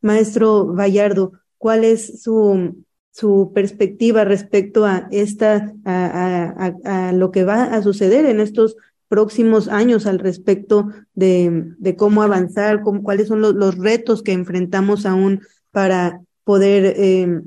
[0.00, 1.32] Maestro Vallardo,
[1.66, 8.38] ¿cuál es su, su perspectiva respecto a esta, a, lo que va a suceder en
[8.38, 8.76] estos
[9.08, 15.06] próximos años al respecto de, de cómo avanzar, cuáles son los, los, retos que enfrentamos
[15.06, 15.40] aún
[15.72, 17.40] para poder eh,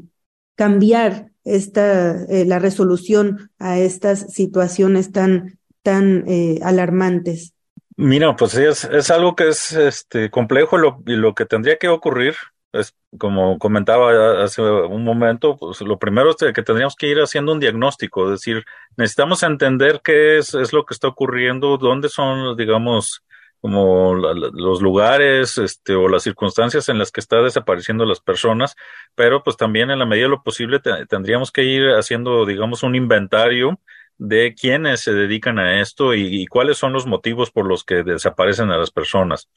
[0.56, 7.54] cambiar esta, eh, la resolución a estas situaciones tan, tan eh, alarmantes.
[7.96, 12.36] Mira, pues es, es algo que es este, complejo y lo que tendría que ocurrir
[12.74, 17.52] es como comentaba hace un momento, pues lo primero es que tendríamos que ir haciendo
[17.52, 18.66] un diagnóstico, es decir,
[18.98, 23.24] necesitamos entender qué es, es lo que está ocurriendo, dónde son, digamos,
[23.62, 28.76] como los lugares este, o las circunstancias en las que está desapareciendo las personas,
[29.16, 32.84] pero pues también en la medida de lo posible te, tendríamos que ir haciendo, digamos,
[32.84, 33.80] un inventario
[34.20, 38.70] de quiénes se dedican a esto y, cuáles son los motivos por los que desaparecen
[38.70, 39.50] a las personas.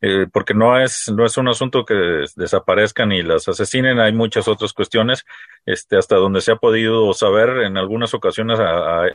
[0.00, 4.48] Eh, porque no es, no es un asunto que desaparezcan y las asesinen, hay muchas
[4.48, 5.24] otras cuestiones,
[5.66, 8.58] este, hasta donde se ha podido saber, en algunas ocasiones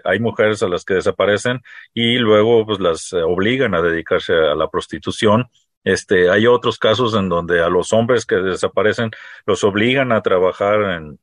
[0.04, 1.62] hay mujeres a las que desaparecen
[1.94, 5.48] y luego pues las obligan a dedicarse a la prostitución.
[5.84, 9.10] Este, hay otros casos en donde a los hombres que desaparecen
[9.48, 11.20] los obligan a trabajar en,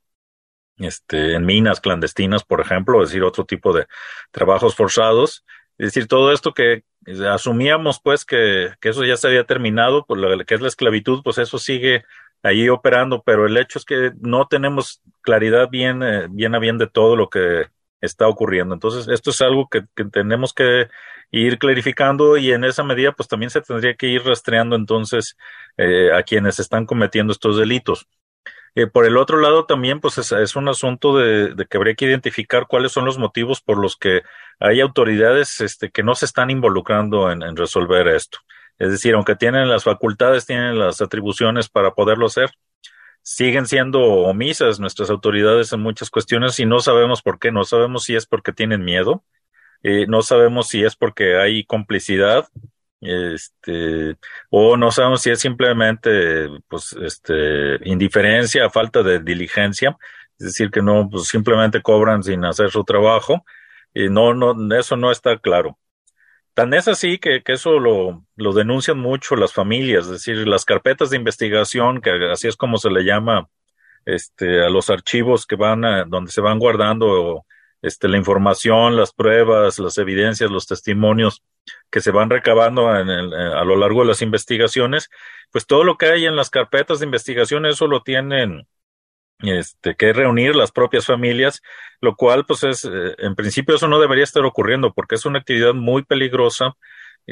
[0.79, 3.87] este, en minas clandestinas, por ejemplo, es decir, otro tipo de
[4.31, 5.45] trabajos forzados.
[5.77, 6.83] Es decir, todo esto que
[7.29, 11.37] asumíamos, pues, que, eso ya se había terminado, pues, lo que es la esclavitud, pues
[11.37, 12.03] eso sigue
[12.43, 16.77] ahí operando, pero el hecho es que no tenemos claridad bien, eh, bien a bien
[16.77, 17.67] de todo lo que
[18.01, 18.73] está ocurriendo.
[18.73, 20.87] Entonces, esto es algo que, que tenemos que
[21.31, 25.37] ir clarificando y en esa medida, pues también se tendría que ir rastreando entonces
[25.77, 28.07] eh, a quienes están cometiendo estos delitos.
[28.79, 32.65] Eh, por el otro lado, también, pues es, un asunto de, que habría que identificar
[32.65, 34.21] cuáles son los motivos por los que
[34.57, 38.39] hay autoridades este, que no se están involucrando en, en resolver esto.
[38.77, 42.51] Es decir, aunque tienen las facultades, tienen las atribuciones para poderlo hacer,
[43.21, 47.51] siguen siendo omisas nuestras autoridades en muchas cuestiones y no sabemos por qué.
[47.51, 49.25] No sabemos si es porque tienen miedo,
[49.83, 52.47] eh, no sabemos si es porque hay complicidad
[53.01, 54.17] este
[54.49, 59.97] o no sabemos si es simplemente pues este indiferencia falta de diligencia
[60.37, 63.45] es decir que no pues simplemente cobran sin hacer su trabajo
[63.93, 65.77] y no no eso no está claro.
[66.53, 70.65] Tan es así que, que eso lo, lo denuncian mucho las familias es decir las
[70.65, 73.49] carpetas de investigación que así es como se le llama
[74.05, 77.45] este a los archivos que van a, donde se van guardando
[77.81, 81.43] este la información las pruebas las evidencias los testimonios
[81.89, 85.09] que se van recabando en el, a lo largo de las investigaciones,
[85.51, 88.67] pues todo lo que hay en las carpetas de investigación, eso lo tienen
[89.39, 91.61] este, que reunir las propias familias,
[92.01, 95.73] lo cual, pues es, en principio eso no debería estar ocurriendo porque es una actividad
[95.73, 96.75] muy peligrosa,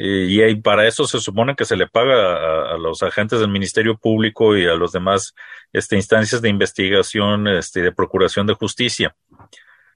[0.00, 4.56] y, para eso se supone que se le paga a, los agentes del Ministerio Público
[4.56, 5.34] y a los demás
[5.72, 9.16] este, instancias de investigación este, de procuración de justicia.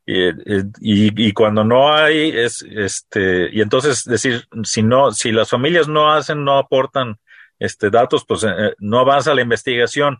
[0.04, 5.86] Y, y, cuando no hay es este y entonces decir si no si las familias
[5.86, 7.20] no hacen no aportan
[7.60, 10.18] este datos pues eh, no avanza la investigación.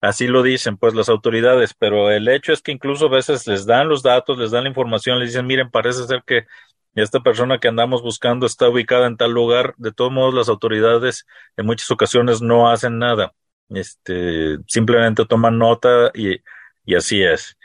[0.00, 3.66] Así lo dicen pues las autoridades pero el hecho es que incluso a veces les
[3.66, 6.46] dan los datos les dan la información les dicen miren parece ser que
[6.94, 11.26] esta persona que andamos buscando está ubicada en tal lugar de todos modos las autoridades
[11.56, 13.34] en muchas ocasiones no hacen nada.
[13.70, 16.40] Este simplemente toman nota y
[16.86, 17.56] y así es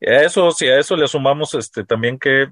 [0.00, 2.48] eso, si a eso le sumamos este, también que,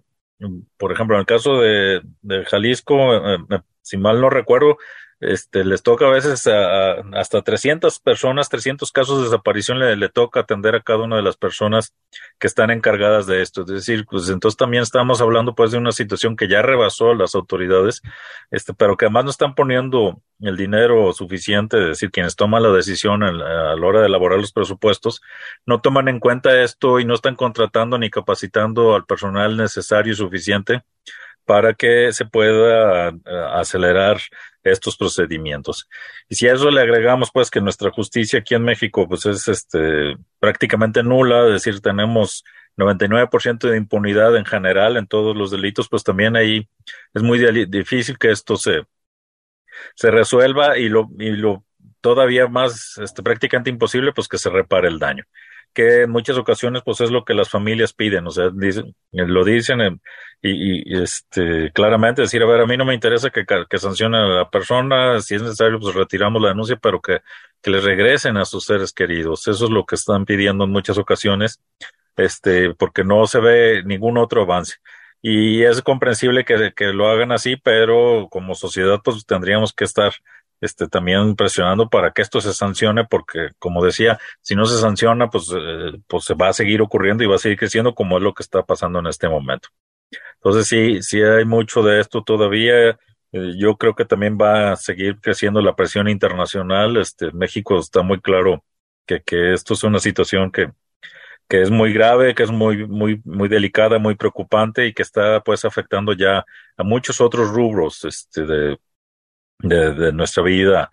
[0.76, 4.78] por ejemplo, en el caso de, de Jalisco, eh, eh, si mal no recuerdo,
[5.20, 10.40] este, les toca a veces a, hasta 300 personas, 300 casos de desaparición le, toca
[10.40, 11.94] atender a cada una de las personas
[12.38, 13.62] que están encargadas de esto.
[13.62, 17.34] Es decir, pues entonces también estamos hablando pues de una situación que ya rebasó las
[17.34, 18.02] autoridades,
[18.50, 22.70] este, pero que además no están poniendo el dinero suficiente, es decir, quienes toman la
[22.70, 25.22] decisión a la hora de elaborar los presupuestos,
[25.64, 30.16] no toman en cuenta esto y no están contratando ni capacitando al personal necesario y
[30.16, 30.82] suficiente
[31.46, 33.14] para que se pueda eh,
[33.54, 34.20] acelerar
[34.64, 35.88] estos procedimientos.
[36.28, 39.48] Y si a eso le agregamos pues que nuestra justicia aquí en México pues es
[39.48, 42.44] este prácticamente nula, es decir, tenemos
[42.76, 46.68] 99% de impunidad en general en todos los delitos, pues también ahí
[47.14, 48.82] es muy difícil que esto se
[49.94, 51.64] se resuelva y lo y lo
[52.00, 55.24] todavía más este prácticamente imposible pues que se repare el daño
[55.76, 59.44] que en muchas ocasiones pues es lo que las familias piden, o sea, dicen, lo
[59.44, 60.00] dicen
[60.40, 64.16] y, y, este claramente decir, a ver, a mí no me interesa que, que sancione
[64.16, 67.20] a la persona, si es necesario pues retiramos la denuncia, pero que,
[67.60, 70.96] que les regresen a sus seres queridos, eso es lo que están pidiendo en muchas
[70.96, 71.60] ocasiones,
[72.16, 74.76] este, porque no se ve ningún otro avance.
[75.20, 80.14] Y es comprensible que, que lo hagan así, pero como sociedad pues tendríamos que estar
[80.60, 85.28] este, también presionando para que esto se sancione, porque como decía, si no se sanciona,
[85.30, 88.22] pues, eh, pues se va a seguir ocurriendo y va a seguir creciendo como es
[88.22, 89.68] lo que está pasando en este momento.
[90.36, 92.90] Entonces sí, sí hay mucho de esto todavía.
[92.90, 92.98] Eh,
[93.58, 96.96] yo creo que también va a seguir creciendo la presión internacional.
[96.96, 98.64] Este, México está muy claro
[99.06, 100.70] que, que esto es una situación que,
[101.48, 105.40] que es muy grave, que es muy, muy, muy delicada, muy preocupante y que está
[105.42, 106.44] pues afectando ya
[106.76, 108.78] a muchos otros rubros, este, de,
[109.58, 110.90] de, nuestra vida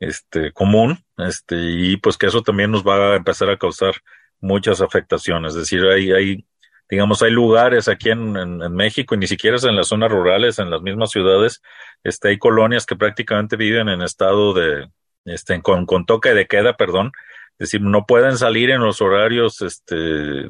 [0.00, 3.94] este, común, este, y pues que eso también nos va a empezar a causar
[4.40, 5.54] muchas afectaciones.
[5.54, 6.46] Es decir, hay, hay
[6.88, 10.70] digamos, hay lugares aquí en, México, y ni siquiera es en las zonas rurales, en
[10.70, 11.62] las mismas ciudades,
[12.04, 14.88] este, hay colonias que prácticamente viven en estado de,
[15.24, 17.12] este, con, con toque de queda, perdón,
[17.58, 19.96] es decir, no pueden salir en los horarios este,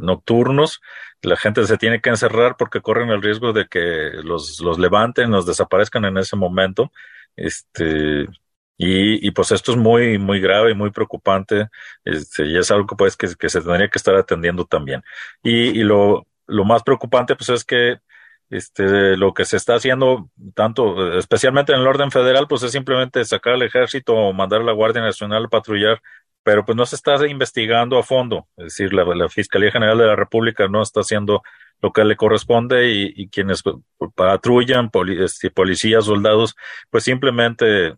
[0.00, 0.80] nocturnos,
[1.22, 5.30] la gente se tiene que encerrar porque corren el riesgo de que los, los levanten,
[5.30, 6.92] los desaparezcan en ese momento.
[7.36, 8.26] Este,
[8.78, 11.68] y, y pues esto es muy, muy grave y muy preocupante,
[12.04, 15.02] este, y es algo pues que, que se tendría que estar atendiendo también.
[15.42, 17.98] Y, y lo, lo más preocupante pues es que
[18.50, 23.24] este, lo que se está haciendo, tanto, especialmente en el orden federal, pues es simplemente
[23.24, 26.00] sacar al ejército o mandar a la Guardia Nacional a patrullar,
[26.42, 28.48] pero pues no se está investigando a fondo.
[28.56, 31.42] Es decir, la, la Fiscalía General de la República no está haciendo
[31.82, 33.62] lo que le corresponde y, quienes
[34.14, 36.56] patrullan, este, policías, soldados,
[36.90, 37.96] pues simplemente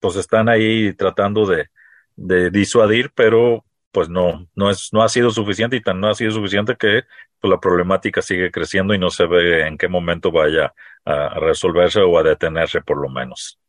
[0.00, 1.68] pues están ahí tratando de,
[2.16, 6.14] de disuadir, pero pues no, no es, no ha sido suficiente y tan no ha
[6.14, 7.04] sido suficiente que
[7.40, 12.00] pues, la problemática sigue creciendo y no se ve en qué momento vaya a resolverse
[12.00, 13.59] o a detenerse por lo menos.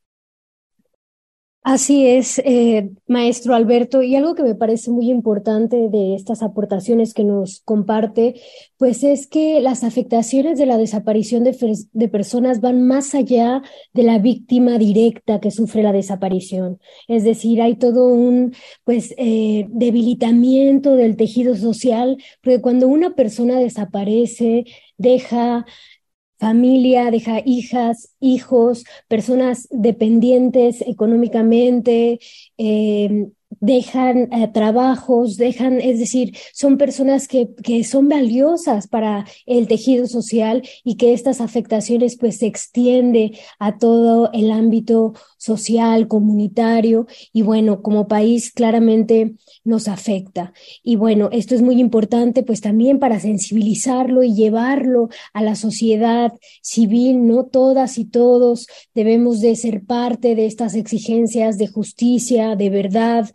[1.63, 7.13] Así es, eh, maestro Alberto, y algo que me parece muy importante de estas aportaciones
[7.13, 8.41] que nos comparte,
[8.77, 13.61] pues es que las afectaciones de la desaparición de, personas van más allá
[13.93, 16.79] de la víctima directa que sufre la desaparición.
[17.07, 23.59] Es decir, hay todo un pues eh, debilitamiento del tejido social, porque cuando una persona
[23.59, 24.65] desaparece,
[24.97, 25.67] deja
[26.41, 32.19] familia, deja hijas, hijos, personas dependientes económicamente,
[32.57, 39.67] eh, dejan eh, trabajos, dejan, es decir, son personas que, que son valiosas para el
[39.67, 47.07] tejido social y que estas afectaciones pues se extiende a todo el ámbito social, comunitario
[47.33, 50.53] y bueno, como país claramente nos afecta.
[50.83, 56.33] Y bueno, esto es muy importante pues también para sensibilizarlo y llevarlo a la sociedad
[56.61, 62.69] civil, no todas y todos debemos de ser parte de estas exigencias de justicia, de
[62.69, 63.29] verdad,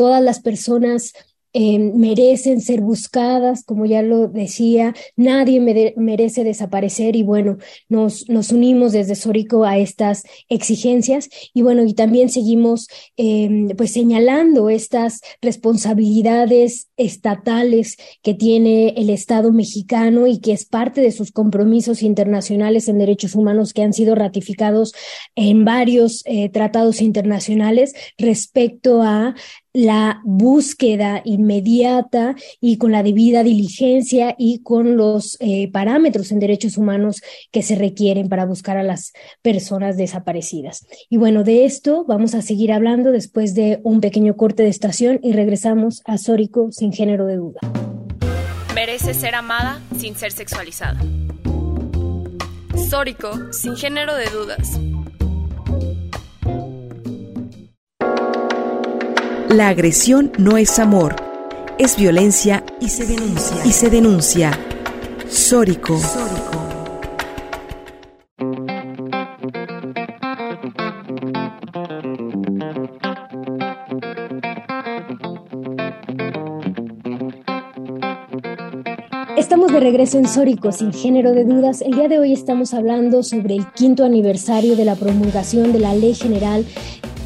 [0.00, 1.12] todas las personas
[1.52, 5.58] Em, merecen ser buscadas, como ya lo decía, nadie
[5.96, 7.58] merece desaparecer y bueno,
[7.88, 13.92] nos, nos unimos desde Sórico a estas exigencias y bueno, y también seguimos em, pues
[13.92, 21.32] señalando estas responsabilidades estatales que tiene el Estado mexicano y que es parte de sus
[21.32, 24.92] compromisos internacionales en derechos humanos que han sido ratificados
[25.34, 29.34] en varios eh, tratados internacionales respecto a
[29.72, 36.76] la búsqueda inmediata y con la debida diligencia y con los eh, parámetros en derechos
[36.76, 39.12] humanos que se requieren para buscar a las
[39.42, 40.86] personas desaparecidas.
[41.08, 45.20] Y bueno, de esto vamos a seguir hablando después de un pequeño corte de estación
[45.22, 47.60] y regresamos a Sórico sin género de duda.
[48.74, 51.00] Merece ser amada sin ser sexualizada.
[52.88, 54.80] Sórico sin género de dudas.
[59.50, 61.16] La agresión no es amor,
[61.76, 63.56] es violencia y se denuncia.
[63.64, 64.52] Y se denuncia.
[65.28, 65.98] Sórico.
[79.36, 81.82] Estamos de regreso en Sórico, sin género de dudas.
[81.82, 85.92] El día de hoy estamos hablando sobre el quinto aniversario de la promulgación de la
[85.92, 86.64] Ley General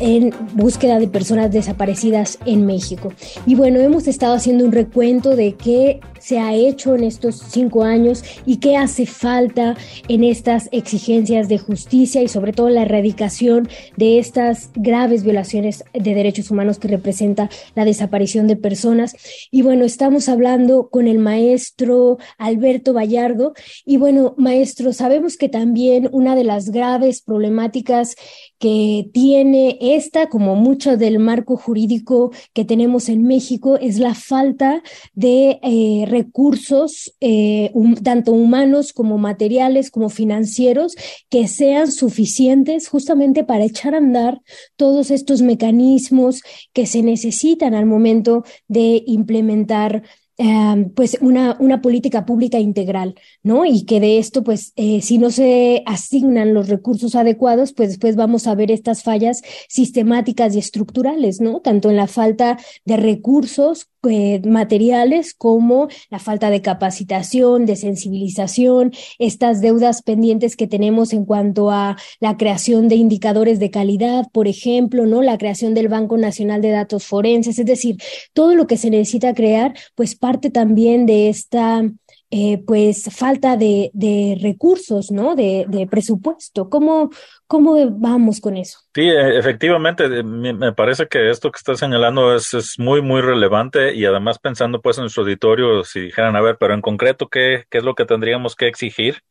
[0.01, 3.13] en búsqueda de personas desaparecidas en México.
[3.47, 7.83] Y bueno, hemos estado haciendo un recuento de qué se ha hecho en estos cinco
[7.83, 9.77] años y qué hace falta
[10.09, 13.69] en estas exigencias de justicia y sobre todo la erradicación
[13.99, 19.15] de estas graves violaciones de derechos humanos que representa la desaparición de personas.
[19.51, 23.53] Y bueno, estamos hablando con el maestro Alberto Vallardo.
[23.85, 28.17] Y bueno, maestro, sabemos que también una de las graves problemáticas
[28.59, 34.83] que tiene esta, como mucho del marco jurídico que tenemos en México, es la falta
[35.13, 40.95] de eh, recursos, eh, tanto humanos como materiales, como financieros,
[41.29, 44.41] que sean suficientes justamente para echar a andar
[44.77, 46.43] todos estos mecanismos
[46.73, 50.03] que se necesitan al momento de implementar
[50.37, 53.65] Em, pues una, una política pública integral, ¿no?
[53.65, 58.17] Y que de esto, pues, eh, si no se asignan los recursos adecuados, pues después
[58.17, 61.61] vamos a ver estas fallas sistemáticas y estructurales, ¿no?
[61.61, 68.93] Tanto en la falta de recursos eh, materiales como la falta de capacitación, de sensibilización,
[69.19, 74.49] estas deudas pendientes que tenemos en cuanto a la creación de indicadores de calidad, por
[74.49, 75.23] ejemplo, ¿no?
[75.23, 77.97] La creación del Banco Nacional de Datos Forenses, es decir,
[78.33, 81.83] todo lo que se necesita crear, pues parte también de esta
[82.31, 85.35] eh, pues falta de, de, recursos, ¿no?
[85.37, 86.69] De, de presupuesto.
[86.69, 87.11] ¿Cómo,
[87.47, 88.81] ¿Cómo vamos con eso?
[88.95, 93.95] Sí, e, efectivamente, me parece que esto que estás señalando es, es muy, muy relevante
[93.95, 97.65] y además pensando pues en nuestro auditorio, si dijeran, a ver, pero en concreto, ¿qué,
[97.71, 99.23] qué es lo que tendríamos que exigir?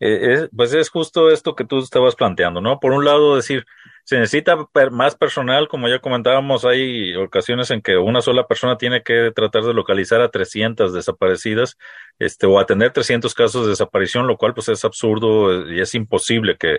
[0.00, 2.78] Eh, pues es justo esto que tú estabas planteando, ¿no?
[2.78, 3.66] Por un lado, decir,
[4.08, 4.56] se necesita
[4.90, 9.64] más personal, como ya comentábamos, hay ocasiones en que una sola persona tiene que tratar
[9.64, 11.76] de localizar a 300 desaparecidas,
[12.18, 16.56] este, o atender 300 casos de desaparición, lo cual pues es absurdo y es imposible
[16.56, 16.78] que,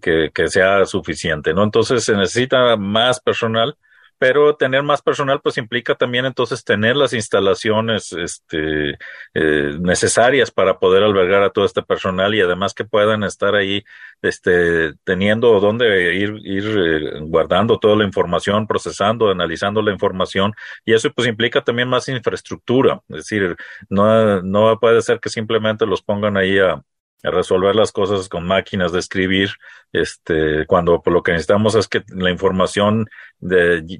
[0.00, 1.64] que, que sea suficiente, ¿no?
[1.64, 3.76] Entonces se necesita más personal
[4.20, 8.98] pero tener más personal pues implica también entonces tener las instalaciones este,
[9.32, 13.82] eh, necesarias para poder albergar a todo este personal y además que puedan estar ahí
[14.20, 20.52] este, teniendo donde ir, ir eh, guardando toda la información, procesando, analizando la información.
[20.84, 23.56] Y eso pues implica también más infraestructura, es decir,
[23.88, 26.82] no, no puede ser que simplemente los pongan ahí a,
[27.22, 29.50] resolver las cosas con máquinas de escribir,
[29.92, 33.08] este, cuando lo que necesitamos es que la información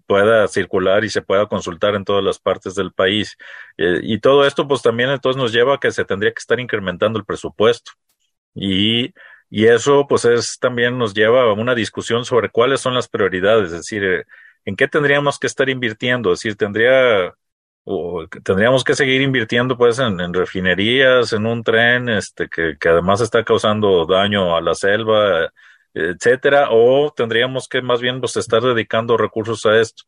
[0.07, 3.37] pueda circular y se pueda consultar en todas las partes del país.
[3.77, 6.61] Eh, y todo esto, pues también entonces nos lleva a que se tendría que estar
[6.61, 7.93] incrementando el presupuesto.
[8.55, 9.13] Y,
[9.51, 13.67] y eso, pues es también nos lleva a una discusión sobre cuáles son las prioridades,
[13.67, 14.25] es decir, eh,
[14.65, 17.35] en qué tendríamos que estar invirtiendo, es decir, tendría
[17.85, 23.21] o tendríamos que seguir invirtiendo pues en, refinerías, en un tren este que, que, además
[23.21, 25.51] está causando daño a la selva,
[25.95, 30.05] etcétera, o tendríamos que más bien pues estar dedicando recursos a esto.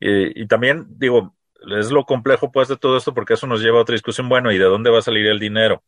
[0.00, 1.34] Y, y también digo,
[1.70, 4.52] es lo complejo pues de todo esto porque eso nos lleva a otra discusión, bueno,
[4.52, 5.82] ¿y de dónde va a salir el dinero?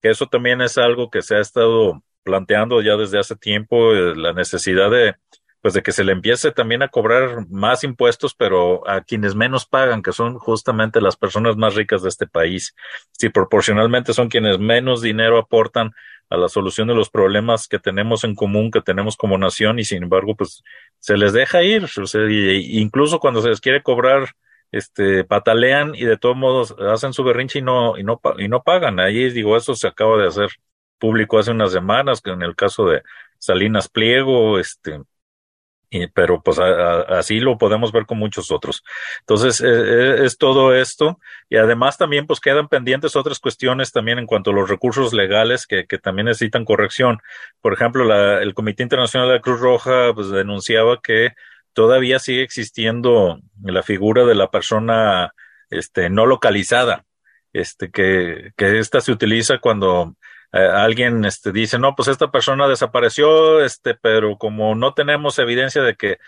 [0.00, 4.14] Que eso también es algo que se ha estado planteando ya desde hace tiempo, eh,
[4.16, 5.16] la necesidad de
[5.62, 9.64] pues de que se le empiece también a cobrar más impuestos, pero a quienes menos
[9.64, 12.74] pagan, que son justamente las personas más ricas de este país.
[13.12, 15.92] Si proporcionalmente son quienes menos dinero aportan
[16.30, 19.84] a la solución de los problemas que tenemos en común, que tenemos como nación, y
[19.84, 20.64] sin embargo, pues
[20.98, 21.84] se les deja ir.
[21.84, 24.30] O sea, incluso cuando se les quiere cobrar
[24.72, 28.62] este, patalean y de todos modos hacen su berrinche y no, y no, y no
[28.64, 28.98] pagan.
[28.98, 30.48] Ahí digo, eso se acaba de hacer
[30.98, 33.02] público hace unas semanas, que en el caso de
[33.38, 35.00] Salinas Pliego, este,
[36.14, 38.82] pero pues así lo podemos ver con muchos otros.
[39.20, 41.18] Entonces, eh, eh, es todo esto
[41.48, 45.66] y además también pues quedan pendientes otras cuestiones también en cuanto a los recursos legales
[45.66, 47.20] que, que también necesitan corrección.
[47.60, 51.32] Por ejemplo, la, el Comité Internacional de la Cruz Roja pues denunciaba que
[51.72, 55.32] todavía sigue existiendo la figura de la persona
[55.70, 57.04] este, no localizada,
[57.52, 60.16] este, que, que esta se utiliza cuando
[60.52, 65.82] eh, alguien este, dice, no, pues esta persona desapareció, este, pero como no tenemos evidencia
[65.82, 66.18] de que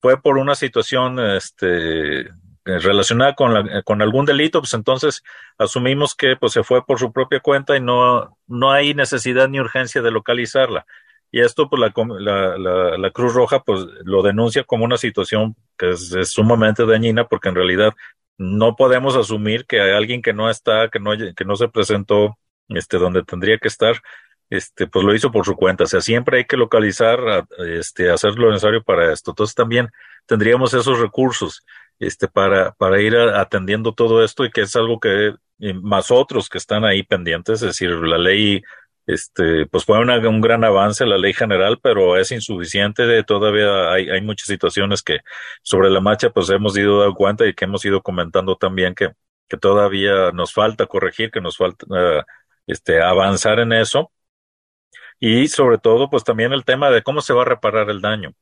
[0.00, 2.30] fue por una situación este,
[2.64, 5.22] relacionada con, la, con algún delito, pues entonces
[5.58, 9.60] asumimos que pues, se fue por su propia cuenta y no, no hay necesidad ni
[9.60, 10.86] urgencia de localizarla.
[11.30, 15.90] Y esto, pues la, la, la, Cruz Roja pues lo denuncia como una situación que
[15.90, 17.92] es, sumamente dañina porque en realidad
[18.38, 22.98] no podemos asumir que alguien que no está, que no, que no se presentó este,
[22.98, 24.00] donde tendría que estar,
[24.50, 25.84] este, pues lo hizo por su cuenta.
[25.84, 29.32] O sea, siempre hay que localizar, este, hacer lo necesario para esto.
[29.32, 29.88] Entonces también
[30.26, 31.64] tendríamos esos recursos,
[31.98, 35.34] este, para, para ir atendiendo todo esto y que es algo que,
[35.82, 38.62] más otros que están ahí pendientes, es decir, la ley,
[39.06, 43.22] este, pues fue un gran avance la ley general, pero es insuficiente.
[43.24, 45.20] Todavía hay, hay muchas situaciones que
[45.62, 49.10] sobre la marcha, pues hemos ido dando cuenta y que hemos ido comentando también que,
[49.48, 52.22] que todavía nos falta corregir, que nos falta uh,
[52.66, 54.10] este, avanzar en eso.
[55.20, 58.34] Y sobre todo, pues también el tema de cómo se va a reparar el daño.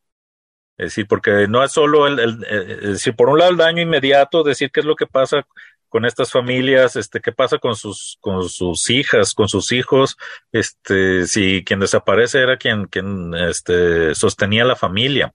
[0.78, 3.82] Es decir, porque no es solo el, el, es decir, por un lado el daño
[3.82, 5.46] inmediato, decir qué es lo que pasa
[5.88, 10.16] con estas familias, este, qué pasa con sus, con sus hijas, con sus hijos,
[10.50, 15.34] este, si quien desaparece era quien, quien, este, sostenía la familia.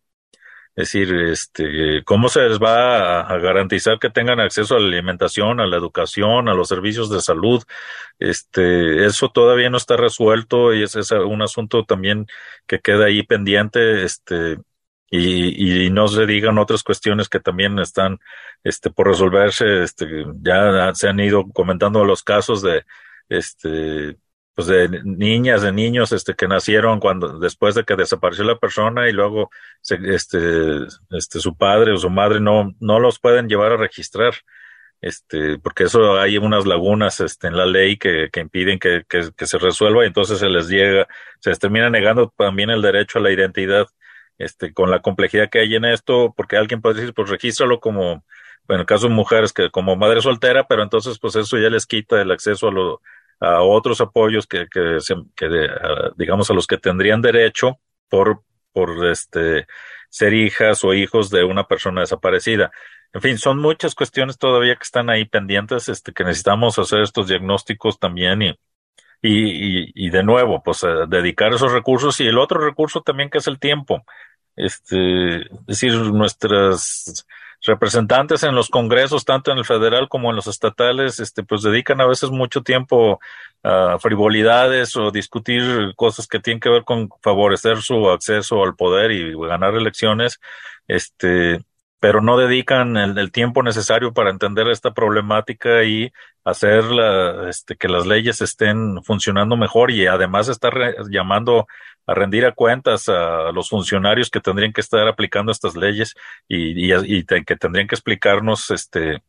[0.78, 5.59] Es decir, este, ¿cómo se les va a, garantizar que tengan acceso a la alimentación,
[5.59, 7.63] a la educación, a los servicios de salud?
[8.19, 12.28] Este, eso todavía no está resuelto y ese es un asunto también
[12.67, 14.57] que queda ahí pendiente, este,
[15.09, 18.19] y, y no se digan otras cuestiones que también están,
[18.63, 22.86] este, por resolverse, este, ya se han ido comentando los casos de,
[23.30, 24.17] este,
[24.58, 29.08] pues de niñas, de niños, este, que nacieron cuando, después de que desapareció la persona
[29.08, 29.51] y luego,
[29.82, 30.39] se, este,
[31.12, 34.34] este, su padre o su madre no, no los pueden llevar a registrar.
[34.99, 39.45] Este, porque eso hay unas lagunas, este, en la ley que, que impiden que, que,
[39.45, 41.08] se resuelva y entonces se les llega,
[41.39, 43.86] se les termina negando también el derecho a la identidad,
[44.39, 48.26] este, con la complejidad que hay en esto, porque alguien puede decir, pues regístralo como,
[48.70, 51.86] en el caso de mujeres que como madre soltera, pero entonces pues eso ya les
[51.86, 53.01] quita el acceso a lo,
[53.39, 54.97] a otros apoyos que, que,
[55.35, 55.69] que
[56.17, 57.79] digamos a los que tendrían derecho
[58.09, 59.67] por, por este
[60.09, 62.71] ser hijas o hijos de una persona desaparecida.
[63.13, 67.27] En fin, son muchas cuestiones todavía que están ahí pendientes, este, que necesitamos hacer estos
[67.27, 68.49] diagnósticos también y,
[69.21, 73.47] y, y, de nuevo, pues dedicar esos recursos y el otro recurso también que es
[73.47, 74.03] el tiempo.
[74.55, 77.25] Este, es decir, nuestras
[77.64, 82.01] representantes en los congresos, tanto en el federal como en los estatales, este, pues dedican
[82.01, 83.20] a veces mucho tiempo
[83.64, 89.12] a frivolidades o discutir cosas que tienen que ver con favorecer su acceso al poder
[89.12, 90.39] y ganar elecciones,
[90.88, 91.62] este,
[91.99, 96.12] pero no dedican el, tiempo necesario para entender esta problemática y
[96.43, 100.74] hacer la, este, que las leyes estén funcionando mejor y además estar
[101.10, 101.68] llamando
[102.08, 106.16] a rendir a cuentas a los funcionarios que tendrían que estar aplicando estas leyes
[106.47, 109.22] y, que tendrían que explicarnos este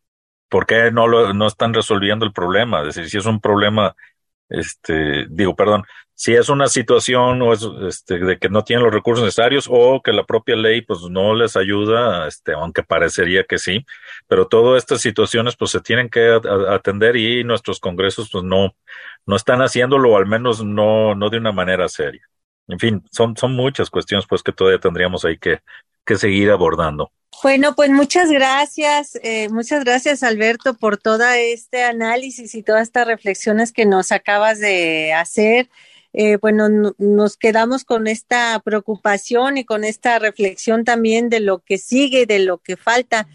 [0.49, 3.95] por qué no lo, no están resolviendo el problema, es decir, si es un problema
[4.49, 8.93] este, digo, perdón, si es una situación o es, este, de que no tienen los
[8.95, 13.59] recursos necesarios o que la propia ley pues no les ayuda, este, aunque parecería que
[13.59, 13.85] sí,
[14.27, 18.75] pero todas estas situaciones pues se tienen que atender y nuestros congresos pues no,
[19.27, 22.29] no están haciéndolo, al menos no, no de una manera seria.
[22.69, 25.61] En fin, son, son muchas cuestiones pues que todavía tendríamos ahí que,
[26.05, 27.11] que seguir abordando.
[27.43, 33.07] Bueno, pues muchas gracias, eh, muchas gracias Alberto por todo este análisis y todas estas
[33.07, 35.69] reflexiones que nos acabas de hacer.
[36.15, 41.79] Eh, bueno, nos quedamos con esta preocupación y con esta reflexión también de lo que
[41.79, 43.29] sigue, de lo que falta,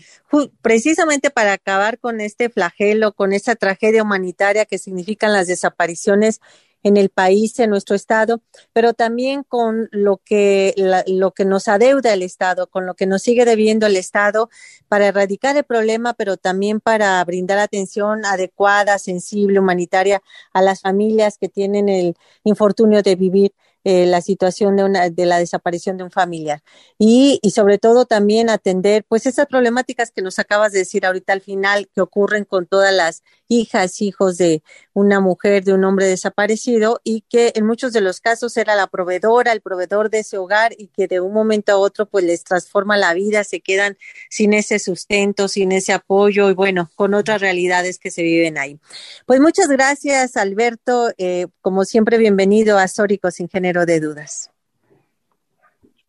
[0.61, 6.41] precisamente para acabar con este flagelo, con esta tragedia humanitaria que significan las desapariciones
[6.83, 8.41] en el país, en nuestro estado,
[8.73, 10.73] pero también con lo que,
[11.07, 14.49] lo que nos adeuda el Estado, con lo que nos sigue debiendo el Estado
[14.89, 20.21] para erradicar el problema, pero también para brindar atención adecuada, sensible, humanitaria
[20.53, 23.53] a las familias que tienen el infortunio de vivir
[23.85, 26.61] eh, la situación de, una, de la desaparición de un familiar.
[26.97, 31.33] Y, y sobre todo también atender pues esas problemáticas que nos acabas de decir ahorita
[31.33, 33.23] al final que ocurren con todas las
[33.59, 38.19] hijas, hijos de una mujer, de un hombre desaparecido y que en muchos de los
[38.21, 41.77] casos era la proveedora, el proveedor de ese hogar y que de un momento a
[41.77, 43.97] otro pues les transforma la vida, se quedan
[44.29, 48.79] sin ese sustento, sin ese apoyo y bueno, con otras realidades que se viven ahí.
[49.25, 54.49] Pues muchas gracias Alberto, eh, como siempre bienvenido a Sórico sin género de dudas.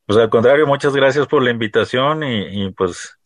[0.07, 3.17] Pues al contrario, muchas gracias por la invitación y, pues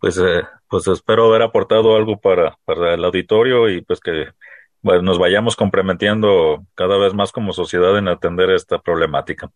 [0.00, 4.26] pues eh, pues espero haber aportado algo para, para el auditorio y pues que
[4.82, 9.50] nos vayamos comprometiendo cada vez más como sociedad en atender esta problemática.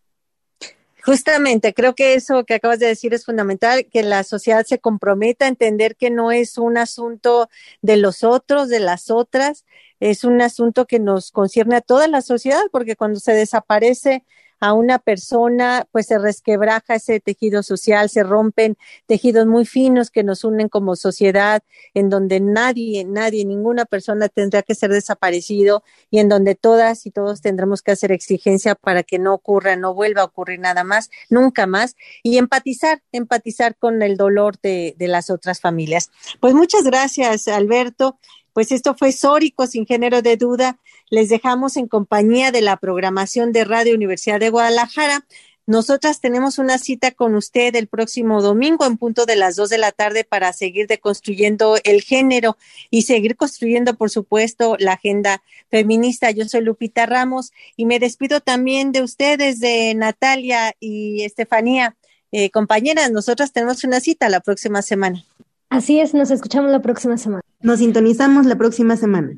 [1.05, 5.45] Justamente, creo que eso que acabas de decir es fundamental, que la sociedad se comprometa
[5.45, 7.49] a entender que no es un asunto
[7.81, 9.65] de los otros, de las otras,
[9.99, 14.23] es un asunto que nos concierne a toda la sociedad, porque cuando se desaparece
[14.63, 20.23] a una persona, pues se resquebraja ese tejido social, se rompen tejidos muy finos que
[20.23, 21.61] nos unen como sociedad,
[21.93, 27.11] en donde nadie, nadie, ninguna persona tendría que ser desaparecido y en donde todas y
[27.11, 31.09] todos tendremos que hacer exigencia para que no ocurra, no vuelva a ocurrir nada más,
[31.29, 36.09] nunca más, y empatizar, empatizar con el dolor de, de las otras familias.
[36.39, 38.17] Pues muchas gracias, Alberto.
[38.53, 40.79] Pues esto fue Sórico, sin género de duda.
[41.09, 45.25] Les dejamos en compañía de la programación de Radio Universidad de Guadalajara.
[45.65, 49.77] Nosotras tenemos una cita con usted el próximo domingo en punto de las dos de
[49.77, 52.57] la tarde para seguir deconstruyendo el género
[52.89, 55.41] y seguir construyendo, por supuesto, la agenda
[55.71, 56.31] feminista.
[56.31, 61.95] Yo soy Lupita Ramos y me despido también de ustedes, de Natalia y Estefanía.
[62.33, 65.23] Eh, compañeras, nosotras tenemos una cita la próxima semana.
[65.69, 67.41] Así es, nos escuchamos la próxima semana.
[67.63, 69.37] Nos sintonizamos la próxima semana.